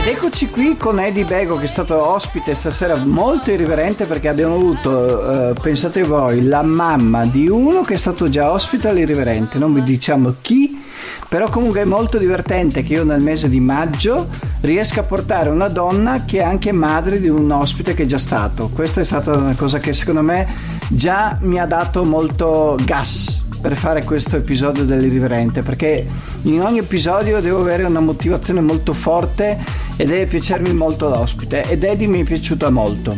Ed 0.00 0.06
eccoci 0.06 0.48
qui 0.48 0.78
con 0.78 0.98
Eddie 0.98 1.26
Bego 1.26 1.58
che 1.58 1.64
è 1.64 1.68
stato 1.68 2.02
ospite 2.02 2.54
stasera 2.54 2.96
molto 2.96 3.50
irriverente 3.50 4.06
perché 4.06 4.28
abbiamo 4.28 4.54
avuto, 4.54 5.50
eh, 5.50 5.52
pensate 5.60 6.04
voi, 6.04 6.46
la 6.46 6.62
mamma 6.62 7.26
di 7.26 7.46
uno 7.48 7.82
che 7.82 7.94
è 7.94 7.96
stato 7.98 8.30
già 8.30 8.50
ospite 8.50 8.88
all'irriverente, 8.88 9.58
non 9.58 9.74
vi 9.74 9.82
diciamo 9.82 10.36
chi, 10.40 10.82
Però 11.28 11.50
comunque 11.50 11.82
è 11.82 11.84
molto 11.84 12.16
divertente 12.16 12.82
che 12.82 12.94
io 12.94 13.04
nel 13.04 13.22
mese 13.22 13.50
di 13.50 13.60
maggio 13.60 14.28
riesca 14.62 15.00
a 15.00 15.04
portare 15.04 15.50
una 15.50 15.68
donna 15.68 16.24
che 16.24 16.38
è 16.38 16.42
anche 16.42 16.72
madre 16.72 17.20
di 17.20 17.28
un 17.28 17.50
ospite 17.50 17.92
che 17.92 18.04
è 18.04 18.06
già 18.06 18.18
stato. 18.18 18.70
Questa 18.70 19.02
è 19.02 19.04
stata 19.04 19.36
una 19.36 19.54
cosa 19.54 19.78
che 19.80 19.92
secondo 19.92 20.22
me 20.22 20.48
già 20.88 21.38
mi 21.42 21.60
ha 21.60 21.66
dato 21.66 22.04
molto 22.04 22.76
gas 22.84 23.48
per 23.60 23.76
fare 23.76 24.04
questo 24.04 24.36
episodio 24.36 24.84
dell'irriverente 24.84 25.62
perché 25.62 26.06
in 26.42 26.62
ogni 26.62 26.78
episodio 26.78 27.40
devo 27.40 27.60
avere 27.60 27.84
una 27.84 28.00
motivazione 28.00 28.60
molto 28.60 28.92
forte 28.92 29.58
e 29.96 30.04
deve 30.04 30.26
piacermi 30.26 30.72
molto 30.72 31.08
l'ospite 31.08 31.68
ed 31.68 31.84
Eddie 31.84 32.06
mi 32.06 32.22
è 32.22 32.24
piaciuta 32.24 32.70
molto. 32.70 33.16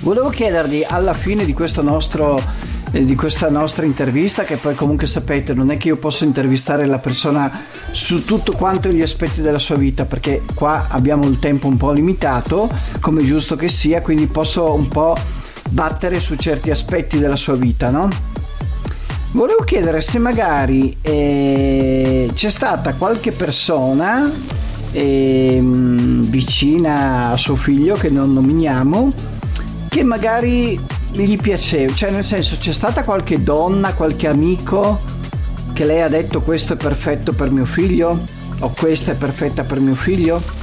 Volevo 0.00 0.28
chiedergli 0.30 0.84
alla 0.86 1.14
fine 1.14 1.44
di 1.44 1.52
questo 1.52 1.82
nostro 1.82 2.40
eh, 2.92 3.04
di 3.04 3.14
questa 3.14 3.48
nostra 3.48 3.86
intervista 3.86 4.44
che 4.44 4.56
poi 4.56 4.74
comunque 4.74 5.06
sapete 5.06 5.54
non 5.54 5.70
è 5.70 5.78
che 5.78 5.88
io 5.88 5.96
posso 5.96 6.24
intervistare 6.24 6.84
la 6.84 6.98
persona 6.98 7.64
su 7.90 8.24
tutto 8.24 8.52
quanto 8.52 8.90
gli 8.90 9.00
aspetti 9.00 9.40
della 9.40 9.58
sua 9.58 9.76
vita 9.76 10.04
perché 10.04 10.42
qua 10.54 10.88
abbiamo 10.88 11.26
il 11.26 11.38
tempo 11.38 11.68
un 11.68 11.78
po' 11.78 11.90
limitato 11.90 12.68
come 13.00 13.24
giusto 13.24 13.56
che 13.56 13.68
sia 13.68 14.02
quindi 14.02 14.26
posso 14.26 14.74
un 14.74 14.88
po' 14.88 15.16
battere 15.70 16.20
su 16.20 16.34
certi 16.36 16.70
aspetti 16.70 17.18
della 17.18 17.36
sua 17.36 17.54
vita 17.54 17.88
no? 17.88 18.31
Volevo 19.32 19.62
chiedere 19.64 20.02
se 20.02 20.18
magari 20.18 20.94
eh, 21.00 22.30
c'è 22.34 22.50
stata 22.50 22.92
qualche 22.92 23.32
persona 23.32 24.30
eh, 24.92 25.58
vicina 25.62 27.30
a 27.30 27.36
suo 27.38 27.56
figlio 27.56 27.94
che 27.94 28.10
non 28.10 28.34
nominiamo 28.34 29.10
che 29.88 30.02
magari 30.02 30.78
gli 31.12 31.38
piaceva, 31.38 31.94
cioè 31.94 32.10
nel 32.10 32.24
senso 32.24 32.56
c'è 32.58 32.74
stata 32.74 33.04
qualche 33.04 33.42
donna, 33.42 33.94
qualche 33.94 34.28
amico 34.28 35.00
che 35.72 35.86
lei 35.86 36.02
ha 36.02 36.08
detto 36.08 36.42
questo 36.42 36.74
è 36.74 36.76
perfetto 36.76 37.32
per 37.32 37.50
mio 37.50 37.64
figlio 37.64 38.26
o 38.58 38.72
questa 38.76 39.12
è 39.12 39.14
perfetta 39.14 39.64
per 39.64 39.80
mio 39.80 39.94
figlio? 39.94 40.61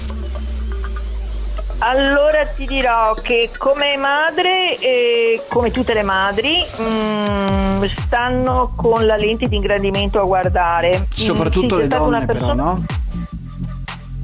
Allora 1.82 2.46
ti 2.46 2.66
dirò 2.66 3.14
che 3.14 3.52
come 3.58 3.96
madre, 3.96 4.78
eh, 4.80 5.44
come 5.48 5.72
tutte 5.72 5.94
le 5.94 6.04
madri, 6.04 6.58
mh, 6.78 6.84
mm, 6.84 7.84
stanno 7.86 8.74
con 8.76 9.06
la 9.06 9.16
lente 9.16 9.48
di 9.48 9.56
ingrandimento 9.56 10.20
a 10.20 10.26
guardare. 10.26 11.08
Soprattutto 11.14 11.76
mm, 11.76 11.80
le 11.80 11.88
donne 11.88 12.26
persona... 12.26 12.54
però, 12.54 12.64
no? 12.64 12.86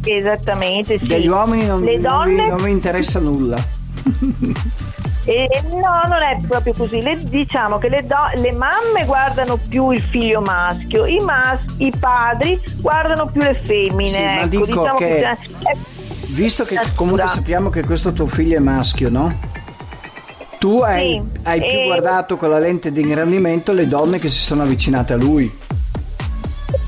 Esattamente, 0.04 0.98
sì. 0.98 1.08
Degli 1.08 1.28
uomini 1.28 1.66
non, 1.66 1.82
le 1.82 1.98
donne... 1.98 2.36
non, 2.36 2.44
mi, 2.44 2.50
non 2.50 2.62
mi 2.62 2.72
interessa 2.72 3.20
nulla. 3.20 3.58
E 5.28 5.50
no, 5.72 6.02
non 6.08 6.22
è 6.22 6.38
proprio 6.48 6.76
così. 6.76 7.02
Le, 7.02 7.24
diciamo 7.24 7.80
che 7.80 7.90
le, 7.90 8.06
do, 8.06 8.16
le, 8.36 8.52
mamme 8.52 9.06
guardano 9.06 9.58
più 9.58 9.90
il 9.90 10.04
figlio 10.04 10.40
maschio, 10.40 11.08
i, 11.08 11.18
mas, 11.18 11.62
i 11.78 11.92
padri 12.00 12.62
guardano 12.78 13.26
più 13.26 13.42
le 13.42 13.60
femmine. 13.64 14.12
Sì, 14.12 14.20
ecco, 14.20 14.40
ma 14.40 14.46
dico 14.46 14.66
diciamo 14.66 14.98
che, 14.98 15.38
che 15.40 15.78
Visto 16.36 16.66
che 16.66 16.78
comunque 16.96 17.30
sappiamo 17.30 17.70
che 17.70 17.86
questo 17.86 18.12
tuo 18.12 18.28
figlio 18.28 18.58
è 18.58 18.60
maschio, 18.60 19.10
no? 19.10 19.34
Tu 20.60 20.82
hai, 20.82 21.24
sì, 21.34 21.40
hai 21.44 21.60
più 21.62 21.80
e... 21.80 21.86
guardato 21.86 22.36
con 22.36 22.50
la 22.50 22.60
lente 22.60 22.92
di 22.92 23.00
ingrandimento 23.00 23.72
le 23.72 23.88
donne 23.88 24.20
che 24.20 24.28
si 24.28 24.40
sono 24.40 24.64
avvicinate 24.64 25.14
a 25.14 25.16
lui. 25.16 25.50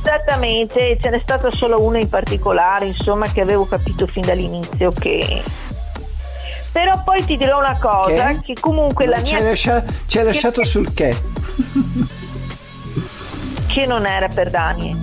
Esattamente, 0.03 0.97
ce 1.01 1.09
n'è 1.09 1.19
stata 1.23 1.49
solo 1.51 1.81
una 1.81 1.97
in 1.97 2.09
particolare, 2.09 2.87
insomma, 2.87 3.31
che 3.31 3.39
avevo 3.39 3.65
capito 3.65 4.05
fin 4.05 4.23
dall'inizio 4.23 4.91
che 4.91 5.41
però 6.73 7.01
poi 7.03 7.23
ti 7.23 7.37
dirò 7.37 7.59
una 7.59 7.77
cosa 7.79 8.27
che, 8.27 8.39
che 8.43 8.55
comunque 8.59 9.05
la 9.07 9.23
ci 9.23 9.33
mia 9.33 9.55
ci 9.55 10.17
hai 10.19 10.25
lasciato 10.25 10.61
che... 10.61 10.67
sul 10.67 10.93
che? 10.93 11.15
Che 13.65 13.85
non 13.85 14.05
era 14.05 14.27
per 14.27 14.49
Dani. 14.49 15.01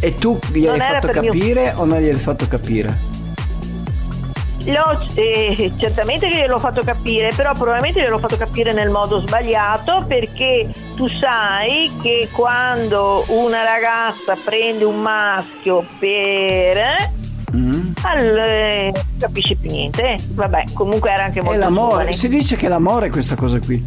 E 0.00 0.14
tu 0.16 0.38
gli 0.52 0.64
non 0.64 0.80
hai 0.80 1.00
fatto 1.00 1.08
capire 1.08 1.62
mio... 1.62 1.78
o 1.78 1.84
non 1.84 2.00
gli 2.00 2.08
hai 2.08 2.14
fatto 2.16 2.48
capire 2.48 3.14
eh, 5.14 5.72
certamente 5.76 6.28
che 6.28 6.36
gliel'ho 6.36 6.58
fatto 6.58 6.82
capire, 6.82 7.30
però 7.34 7.52
probabilmente 7.52 8.00
gliel'ho 8.00 8.18
fatto 8.18 8.36
capire 8.36 8.72
nel 8.72 8.90
modo 8.90 9.20
sbagliato 9.20 10.04
perché 10.06 10.68
tu 10.96 11.08
sai 11.08 11.92
che 12.02 12.28
quando 12.32 13.24
una 13.28 13.62
ragazza 13.62 14.36
prende 14.42 14.84
un 14.84 15.00
maschio 15.00 15.84
per... 15.98 17.14
Mm. 17.54 17.92
Allora, 18.02 18.44
eh, 18.44 18.92
capisci 19.18 19.54
più 19.56 19.70
niente. 19.70 20.16
Vabbè, 20.30 20.64
comunque 20.72 21.10
era 21.10 21.24
anche 21.24 21.40
molto... 21.40 21.58
È 21.58 21.62
l'amore, 21.62 21.90
giovane. 21.90 22.12
si 22.12 22.28
dice 22.28 22.56
che 22.56 22.68
l'amore 22.68 23.06
è 23.06 23.10
questa 23.10 23.36
cosa 23.36 23.58
qui. 23.58 23.82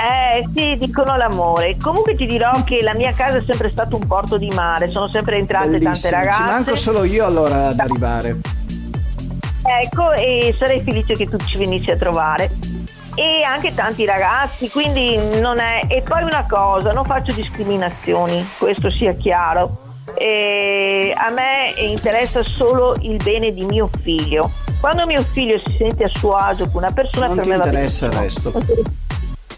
Eh 0.00 0.48
sì, 0.54 0.76
dicono 0.78 1.16
l'amore. 1.16 1.76
Comunque 1.80 2.14
ti 2.14 2.24
dirò 2.26 2.52
che 2.64 2.82
la 2.82 2.94
mia 2.94 3.12
casa 3.12 3.38
è 3.38 3.42
sempre 3.44 3.70
stato 3.70 3.96
un 3.96 4.06
porto 4.06 4.38
di 4.38 4.48
mare, 4.48 4.90
sono 4.90 5.08
sempre 5.08 5.36
entrate 5.36 5.78
Bellissimo. 5.78 5.92
tante 5.92 6.10
ragazze. 6.10 6.42
Ci 6.42 6.48
manco 6.48 6.76
solo 6.76 7.04
io 7.04 7.26
allora 7.26 7.68
ad 7.68 7.78
arrivare. 7.78 8.59
Ecco, 9.78 10.12
e 10.12 10.54
sarei 10.58 10.80
felice 10.80 11.14
che 11.14 11.28
tu 11.28 11.36
ci 11.38 11.56
venissi 11.56 11.90
a 11.90 11.96
trovare. 11.96 12.50
E 13.14 13.42
anche 13.42 13.72
tanti 13.74 14.04
ragazzi, 14.04 14.68
quindi 14.68 15.16
non 15.40 15.58
è. 15.60 15.84
E 15.86 16.02
poi 16.02 16.22
una 16.22 16.44
cosa, 16.48 16.92
non 16.92 17.04
faccio 17.04 17.32
discriminazioni, 17.32 18.44
questo 18.58 18.90
sia 18.90 19.12
chiaro. 19.14 19.88
E 20.14 21.14
a 21.16 21.30
me 21.30 21.74
interessa 21.80 22.42
solo 22.42 22.96
il 23.00 23.22
bene 23.22 23.52
di 23.52 23.64
mio 23.64 23.88
figlio. 24.02 24.50
Quando 24.80 25.06
mio 25.06 25.22
figlio 25.32 25.56
si 25.58 25.74
sente 25.78 26.04
a 26.04 26.08
suo 26.08 26.34
agio 26.34 26.64
con 26.68 26.82
una 26.82 26.92
persona 26.92 27.26
non 27.26 27.36
per 27.36 27.46
me 27.46 27.56
va 27.56 27.64
interessa 27.66 28.06
il 28.06 28.12
resto. 28.12 28.50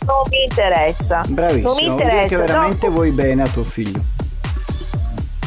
Non 0.05 0.23
mi 0.31 0.43
interessa. 0.43 1.23
Bravissimo, 1.29 1.69
non 1.69 1.77
mi 1.77 1.87
interessa. 1.87 2.29
che 2.29 2.37
veramente 2.37 2.87
no. 2.89 2.93
vuoi 2.93 3.11
bene 3.13 3.43
a 3.43 3.49
tuo 3.49 3.63
figlio. 3.63 4.01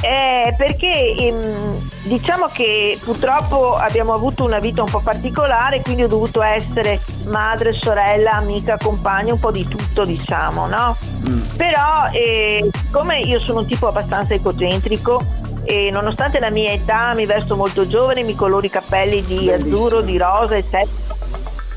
Eh, 0.06 0.54
perché 0.56 1.15
ehm, 1.15 1.89
diciamo 2.04 2.46
che 2.54 3.00
purtroppo 3.04 3.74
abbiamo 3.74 4.13
avuto 4.13 4.44
una 4.44 4.60
vita 4.60 4.84
un 4.84 4.89
po' 4.89 5.00
particolare, 5.00 5.82
quindi 5.82 6.04
ho 6.04 6.08
dovuto 6.08 6.44
essere 6.44 7.02
madre, 7.26 7.74
sorella, 7.74 8.34
amica, 8.34 8.78
compagna, 8.78 9.34
un 9.34 9.39
po' 9.39 9.50
di 9.50 9.68
tutto, 9.68 10.06
diciamo, 10.06 10.68
no? 10.68 10.96
Mm. 11.28 11.41
Però, 11.58 12.08
eh, 12.12 12.70
siccome 12.72 13.22
io 13.22 13.39
sono 13.39 13.62
un 13.62 13.65
tipo 13.65 13.88
abbastanza 13.88 14.36
ecocentrico, 14.36 15.24
e 15.63 15.89
nonostante 15.91 16.38
la 16.38 16.52
mia 16.52 16.72
età 16.72 17.15
mi 17.15 17.26
vesto 17.26 17.56
molto 17.56 17.88
giovane, 17.88 18.22
mi 18.22 18.36
coloro 18.36 18.63
i 18.63 18.70
capelli 18.70 19.24
di 19.26 19.46
Bellissimo. 19.46 19.76
azzurro, 19.76 20.02
di 20.02 20.18
rosa, 20.20 20.56
eccetera, 20.56 20.86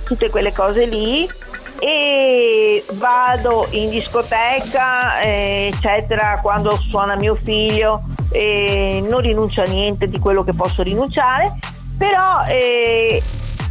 tutte 0.05 0.29
quelle 0.29 0.53
cose 0.53 0.85
lì 0.85 1.27
e 1.81 2.85
vado 2.95 3.69
in 3.71 3.89
discoteca 3.89 5.21
eh, 5.21 5.71
eccetera 5.73 6.41
quando 6.43 6.77
suona 6.77 7.15
mio 7.15 7.37
figlio 7.37 8.03
eh, 8.31 9.05
non 9.09 9.21
rinuncio 9.21 9.63
a 9.63 9.65
niente 9.69 10.09
di 10.09 10.19
quello 10.19 10.45
che 10.45 10.53
posso 10.53 10.83
rinunciare 10.83 11.55
però 11.97 12.45
eh, 12.47 13.23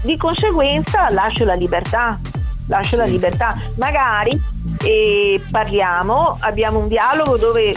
di 0.02 0.18
conseguenza 0.18 1.10
lascio 1.10 1.44
la 1.44 1.54
libertà 1.54 2.20
lascio 2.68 2.96
la 2.96 3.06
libertà. 3.06 3.56
Magari 3.76 4.40
eh, 4.84 5.42
parliamo 5.50 6.38
abbiamo 6.42 6.80
un 6.80 6.88
dialogo 6.88 7.38
dove 7.38 7.74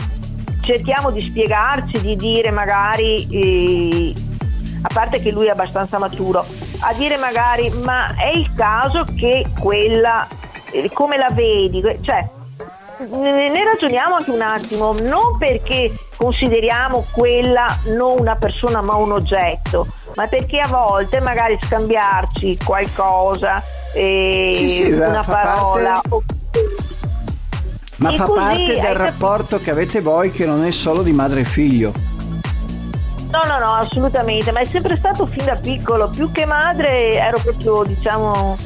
cerchiamo 0.61 1.11
di 1.11 1.23
spiegarci 1.23 2.01
di 2.01 2.16
dire 2.16 2.51
magari 2.51 3.27
eh, 3.31 4.14
a 4.83 4.88
parte 4.93 5.21
che 5.21 5.31
lui 5.31 5.47
è 5.47 5.51
abbastanza 5.51 5.99
maturo, 5.99 6.45
a 6.81 6.93
dire 6.95 7.16
magari 7.16 7.71
ma 7.71 8.14
è 8.16 8.29
il 8.29 8.53
caso 8.55 9.05
che 9.16 9.47
quella, 9.59 10.27
eh, 10.73 10.90
come 10.93 11.16
la 11.16 11.31
vedi, 11.31 11.83
cioè 12.01 12.29
ne 13.09 13.65
ragioniamo 13.65 14.17
anche 14.17 14.31
un 14.31 14.43
attimo, 14.43 14.95
non 15.01 15.39
perché 15.39 15.93
consideriamo 16.17 17.07
quella 17.11 17.67
non 17.87 18.19
una 18.19 18.37
persona 18.37 18.83
ma 18.83 18.97
un 18.97 19.13
oggetto, 19.13 19.87
ma 20.17 20.27
perché 20.27 20.61
a 20.61 20.69
volte 20.69 21.21
magari 21.21 21.59
scambiarci 21.63 22.59
qualcosa, 22.63 23.63
eh, 23.95 24.55
sì, 24.57 24.69
sì, 24.69 24.93
una 24.93 25.25
parola. 25.25 26.01
Parte... 26.07 26.39
Ma 27.97 28.13
fa 28.13 28.25
parte 28.25 28.79
del 28.81 28.95
rapporto 28.95 29.57
capito? 29.57 29.65
che 29.65 29.71
avete 29.71 30.01
voi 30.01 30.31
che 30.31 30.47
non 30.47 30.65
è 30.65 30.71
solo 30.71 31.03
di 31.03 31.13
madre 31.13 31.41
e 31.41 31.45
figlio. 31.45 31.93
No, 33.31 33.43
no, 33.47 33.59
no, 33.59 33.75
assolutamente, 33.75 34.51
ma 34.51 34.61
è 34.61 34.65
sempre 34.65 34.97
stato 34.97 35.27
fin 35.27 35.45
da 35.45 35.55
piccolo, 35.55 36.09
più 36.09 36.33
che 36.33 36.47
madre 36.47 37.12
ero 37.12 37.39
proprio, 37.39 37.85
diciamo, 37.85 38.57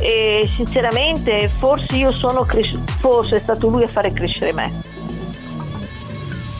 e 0.00 0.48
sinceramente 0.56 1.50
forse 1.58 1.96
io 1.96 2.12
sono 2.12 2.42
cresciuto, 2.44 2.90
forse 2.98 3.36
è 3.36 3.40
stato 3.40 3.68
lui 3.68 3.82
a 3.82 3.88
fare 3.88 4.12
crescere 4.12 4.52
me. 4.52 4.72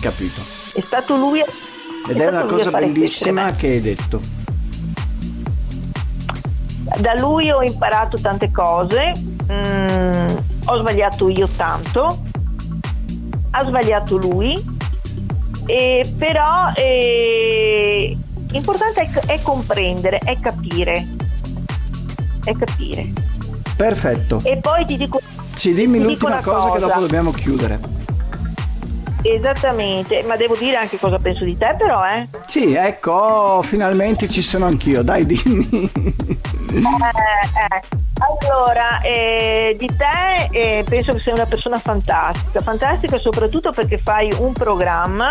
Capito. 0.01 0.41
È 0.72 0.80
stato 0.80 1.16
lui 1.16 1.41
a... 1.41 1.47
Ed 2.09 2.16
è, 2.16 2.24
è 2.24 2.28
una 2.28 2.45
cosa 2.45 2.70
bellissima 2.70 3.53
che 3.53 3.68
hai 3.68 3.80
detto. 3.80 4.20
Da 6.99 7.14
lui 7.14 7.51
ho 7.51 7.62
imparato 7.62 8.18
tante 8.20 8.51
cose, 8.51 9.12
mm, 9.51 10.36
ho 10.66 10.76
sbagliato 10.78 11.28
io 11.28 11.49
tanto, 11.57 12.22
ha 13.51 13.64
sbagliato 13.64 14.16
lui, 14.16 14.78
eh, 15.66 16.12
però 16.18 16.72
eh, 16.74 18.16
l'importante 18.51 19.03
è, 19.03 19.11
è, 19.26 19.43
comprendere, 19.43 20.18
è 20.18 20.38
capire. 20.41 21.07
È 22.43 22.55
capire. 22.57 23.30
Perfetto. 23.81 24.41
E 24.43 24.59
poi 24.59 24.85
ti 24.85 24.99
dico... 24.99 25.22
Sì, 25.55 25.72
dimmi 25.72 25.97
ti 25.97 26.05
l'ultima 26.05 26.43
cosa, 26.43 26.59
cosa, 26.59 26.72
che 26.74 26.78
dopo 26.81 27.01
dobbiamo 27.01 27.31
chiudere. 27.31 27.81
Esattamente, 29.22 30.22
ma 30.24 30.37
devo 30.37 30.55
dire 30.55 30.76
anche 30.76 30.99
cosa 30.99 31.16
penso 31.16 31.45
di 31.45 31.57
te 31.57 31.74
però, 31.78 32.05
eh? 32.05 32.28
Sì, 32.47 32.74
ecco, 32.74 33.62
finalmente 33.62 34.28
ci 34.28 34.43
sono 34.43 34.66
anch'io, 34.66 35.03
dai 35.03 35.24
dimmi. 35.24 35.91
Eh, 36.72 36.76
eh. 36.76 37.83
Allora, 38.18 39.01
eh, 39.01 39.74
di 39.78 39.87
te 39.97 40.49
eh, 40.51 40.85
penso 40.87 41.12
che 41.14 41.20
sei 41.20 41.33
una 41.33 41.47
persona 41.47 41.78
fantastica, 41.78 42.61
fantastica 42.61 43.18
soprattutto 43.18 43.72
perché 43.72 43.97
fai 43.97 44.31
un 44.39 44.53
programma 44.53 45.28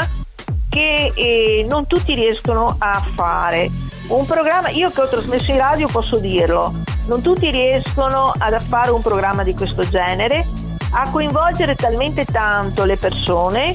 che 0.70 1.14
eh, 1.16 1.66
non 1.70 1.86
tutti 1.86 2.16
riescono 2.16 2.76
a 2.80 3.00
fare. 3.14 3.89
Un 4.10 4.26
programma, 4.26 4.70
io 4.70 4.90
che 4.90 5.02
ho 5.02 5.08
trasmesso 5.08 5.52
in 5.52 5.58
radio 5.58 5.88
posso 5.88 6.18
dirlo, 6.18 6.74
non 7.06 7.22
tutti 7.22 7.52
riescono 7.52 8.34
a 8.36 8.60
fare 8.60 8.90
un 8.90 9.04
programma 9.04 9.44
di 9.44 9.54
questo 9.54 9.88
genere, 9.88 10.48
a 10.94 11.08
coinvolgere 11.12 11.76
talmente 11.76 12.26
tanto 12.26 12.86
le 12.86 12.98
persone 12.98 13.72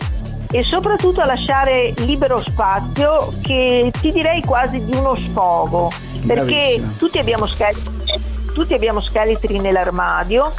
e 0.50 0.64
soprattutto 0.64 1.20
a 1.20 1.26
lasciare 1.26 1.94
libero 1.98 2.38
spazio 2.38 3.32
che 3.42 3.92
ti 4.00 4.10
direi 4.10 4.42
quasi 4.42 4.84
di 4.84 4.96
uno 4.96 5.14
sfogo, 5.14 5.92
perché 6.26 6.82
tutti 6.98 7.18
abbiamo, 7.18 7.46
scheletri, 7.46 7.92
tutti 8.52 8.74
abbiamo 8.74 9.00
scheletri 9.00 9.60
nell'armadio, 9.60 10.52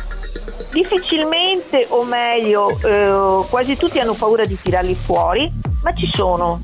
difficilmente 0.71 1.85
o 1.89 2.05
meglio 2.05 2.79
eh, 2.79 3.45
quasi 3.49 3.75
tutti 3.75 3.99
hanno 3.99 4.13
paura 4.13 4.45
di 4.45 4.57
tirarli 4.61 4.95
fuori, 4.95 5.51
ma 5.83 5.93
ci 5.93 6.09
sono. 6.13 6.59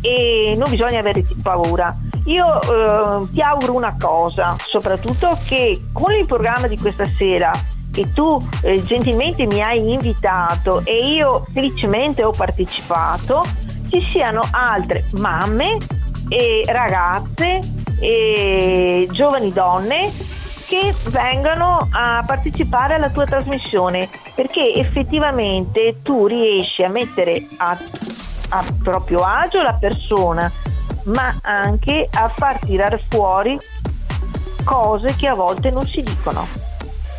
E 0.00 0.54
non 0.56 0.70
bisogna 0.70 1.00
avere 1.00 1.24
paura. 1.42 1.92
Io 2.24 2.60
eh, 2.62 3.26
ti 3.32 3.40
auguro 3.40 3.74
una 3.74 3.96
cosa, 3.98 4.56
soprattutto 4.58 5.38
che 5.46 5.80
con 5.92 6.12
il 6.12 6.26
programma 6.26 6.66
di 6.66 6.78
questa 6.78 7.08
sera 7.16 7.50
che 7.92 8.12
tu 8.12 8.38
eh, 8.62 8.82
gentilmente 8.84 9.46
mi 9.46 9.62
hai 9.62 9.92
invitato 9.92 10.82
e 10.84 11.14
io 11.14 11.44
felicemente 11.52 12.22
ho 12.22 12.30
partecipato, 12.30 13.44
ci 13.88 14.00
siano 14.12 14.42
altre 14.50 15.06
mamme 15.18 15.76
e 16.28 16.62
ragazze 16.68 17.58
e 17.98 19.08
giovani 19.10 19.52
donne 19.52 20.12
che 20.68 20.94
vengano 21.06 21.88
a 21.90 22.22
partecipare 22.24 22.94
alla 22.94 23.10
tua 23.10 23.26
trasmissione 23.26 24.08
perché 24.36 24.74
effettivamente 24.74 25.96
tu 26.02 26.26
riesci 26.26 26.84
a 26.84 26.88
mettere 26.88 27.48
a, 27.56 27.76
a 28.50 28.64
proprio 28.80 29.22
agio 29.24 29.60
la 29.62 29.72
persona 29.72 30.50
ma 31.04 31.36
anche 31.42 32.08
a 32.10 32.28
far 32.28 32.58
tirare 32.64 33.02
fuori 33.08 33.58
cose 34.64 35.14
che 35.16 35.26
a 35.26 35.34
volte 35.34 35.70
non 35.70 35.86
si 35.86 36.02
dicono. 36.02 36.46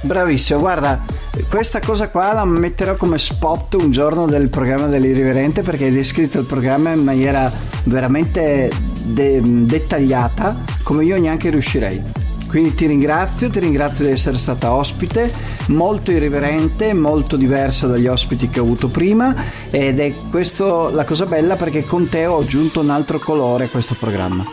Bravissimo, 0.04 0.60
guarda, 0.60 1.00
questa 1.48 1.80
cosa 1.80 2.10
qua 2.10 2.34
la 2.34 2.46
metterò 2.46 2.96
come 2.96 3.20
spot 3.20 3.76
un 3.76 3.92
giorno 3.92 4.26
del 4.26 4.50
programma 4.50 4.88
dell'Irriverente 4.88 5.62
perché 5.62 5.86
hai 5.86 5.92
descritto 5.92 6.40
il 6.40 6.46
programma 6.46 6.92
in 6.92 7.04
maniera 7.04 7.52
veramente 7.84 8.72
de- 9.04 9.42
dettagliata 9.44 10.56
come 10.84 11.04
io 11.04 11.20
neanche 11.20 11.50
riuscirei. 11.50 12.04
Quindi 12.52 12.74
ti 12.74 12.86
ringrazio, 12.86 13.50
ti 13.50 13.62
ringrazio 13.62 14.04
di 14.04 14.12
essere 14.12 14.38
stata 14.38 14.74
ospite, 14.74 15.32
molto 15.68 16.12
irriverente, 16.12 16.94
molto 16.94 17.38
diversa 17.38 17.88
dagli 17.88 18.08
ospiti 18.08 18.50
che 18.50 18.60
ho 18.60 18.64
avuto 18.64 18.90
prima 18.90 19.34
ed 19.70 20.02
è 20.02 20.14
questo 20.30 20.90
la 20.90 21.06
cosa 21.06 21.26
bella 21.26 21.56
perché 21.56 21.86
con 21.86 22.10
te 22.10 22.26
ho 22.26 22.40
aggiunto 22.40 22.82
un 22.82 22.90
altro 22.90 23.20
colore 23.20 23.64
a 23.64 23.70
questo 23.70 23.96
programma. 23.98 24.44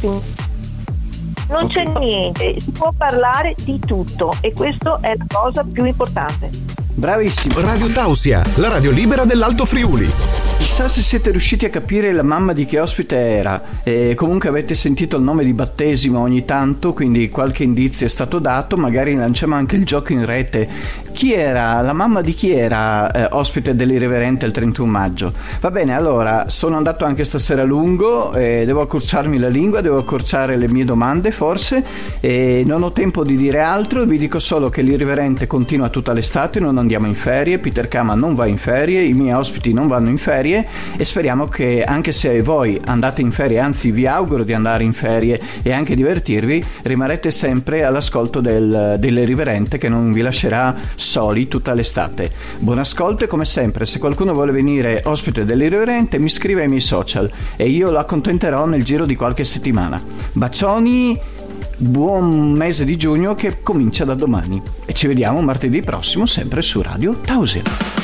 Non 0.00 1.68
c'è 1.68 1.84
niente, 1.98 2.58
si 2.58 2.70
può 2.70 2.90
parlare 2.96 3.54
di 3.62 3.78
tutto 3.78 4.32
e 4.40 4.54
questo 4.54 5.02
è 5.02 5.12
la 5.18 5.26
cosa 5.28 5.66
più 5.70 5.84
importante. 5.84 6.48
Bravissimo. 6.94 7.60
Radio 7.60 7.90
Tausia, 7.90 8.42
la 8.54 8.70
radio 8.70 8.90
libera 8.90 9.26
dell'Alto 9.26 9.66
Friuli. 9.66 10.33
Chissà 10.56 10.88
se 10.88 11.02
siete 11.02 11.30
riusciti 11.30 11.66
a 11.66 11.70
capire 11.70 12.12
la 12.12 12.22
mamma 12.22 12.52
di 12.52 12.66
che 12.66 12.80
ospite 12.80 13.16
era. 13.16 13.62
E 13.84 14.14
comunque 14.16 14.48
avete 14.48 14.74
sentito 14.74 15.16
il 15.16 15.22
nome 15.22 15.44
di 15.44 15.52
battesimo 15.52 16.20
ogni 16.20 16.44
tanto, 16.44 16.92
quindi 16.92 17.28
qualche 17.28 17.62
indizio 17.62 18.06
è 18.06 18.08
stato 18.08 18.38
dato. 18.38 18.76
Magari 18.76 19.14
lanciamo 19.14 19.54
anche 19.54 19.76
il 19.76 19.84
gioco 19.84 20.12
in 20.12 20.24
rete. 20.24 21.02
Chi 21.12 21.32
era, 21.32 21.80
la 21.80 21.92
mamma 21.92 22.22
di 22.22 22.34
chi 22.34 22.52
era 22.52 23.08
eh, 23.12 23.28
ospite 23.30 23.76
dell'irreverente 23.76 24.46
il 24.46 24.50
31 24.50 24.90
maggio? 24.90 25.32
Va 25.60 25.70
bene, 25.70 25.94
allora 25.94 26.46
sono 26.48 26.76
andato 26.76 27.04
anche 27.04 27.24
stasera 27.24 27.62
lungo, 27.62 28.32
eh, 28.34 28.64
devo 28.66 28.80
accorciarmi 28.80 29.38
la 29.38 29.46
lingua, 29.46 29.80
devo 29.80 29.98
accorciare 29.98 30.56
le 30.56 30.68
mie 30.68 30.84
domande 30.84 31.30
forse. 31.30 31.84
E 32.18 32.64
non 32.66 32.82
ho 32.82 32.90
tempo 32.90 33.22
di 33.22 33.36
dire 33.36 33.60
altro, 33.60 34.04
vi 34.04 34.18
dico 34.18 34.40
solo 34.40 34.70
che 34.70 34.82
l'irreverente 34.82 35.46
continua 35.46 35.88
tutta 35.88 36.12
l'estate, 36.12 36.58
non 36.58 36.78
andiamo 36.78 37.06
in 37.06 37.14
ferie, 37.14 37.58
Peter 37.58 37.86
Kama 37.86 38.14
non 38.14 38.34
va 38.34 38.46
in 38.46 38.58
ferie, 38.58 39.02
i 39.02 39.12
miei 39.12 39.34
ospiti 39.34 39.72
non 39.72 39.86
vanno 39.86 40.08
in 40.08 40.18
ferie 40.54 40.66
e 40.96 41.04
speriamo 41.04 41.48
che 41.48 41.82
anche 41.82 42.12
se 42.12 42.40
voi 42.42 42.80
andate 42.84 43.20
in 43.20 43.32
ferie, 43.32 43.58
anzi 43.58 43.90
vi 43.90 44.06
auguro 44.06 44.44
di 44.44 44.52
andare 44.52 44.84
in 44.84 44.92
ferie 44.92 45.40
e 45.62 45.72
anche 45.72 45.96
divertirvi, 45.96 46.64
rimarrete 46.82 47.30
sempre 47.30 47.84
all'ascolto 47.84 48.40
del, 48.40 48.96
dell'irriverente 48.98 49.78
che 49.78 49.88
non 49.88 50.12
vi 50.12 50.20
lascerà 50.20 50.74
soli 50.94 51.48
tutta 51.48 51.74
l'estate. 51.74 52.30
Buon 52.58 52.78
ascolto 52.78 53.24
e 53.24 53.26
come 53.26 53.44
sempre 53.44 53.86
se 53.86 53.98
qualcuno 53.98 54.32
vuole 54.32 54.52
venire 54.52 55.02
ospite 55.04 55.44
dell'irriverente 55.44 56.18
mi 56.18 56.28
scrive 56.28 56.62
ai 56.62 56.68
miei 56.68 56.80
social 56.80 57.30
e 57.56 57.68
io 57.68 57.90
lo 57.90 57.98
accontenterò 57.98 58.66
nel 58.66 58.84
giro 58.84 59.06
di 59.06 59.16
qualche 59.16 59.44
settimana. 59.44 60.00
Bacioni! 60.32 61.32
buon 61.76 62.52
mese 62.52 62.84
di 62.84 62.96
giugno 62.96 63.34
che 63.34 63.60
comincia 63.60 64.04
da 64.04 64.14
domani 64.14 64.62
e 64.86 64.92
ci 64.92 65.08
vediamo 65.08 65.40
martedì 65.40 65.82
prossimo 65.82 66.24
sempre 66.24 66.62
su 66.62 66.80
Radio 66.80 67.16
Tausia. 67.20 68.03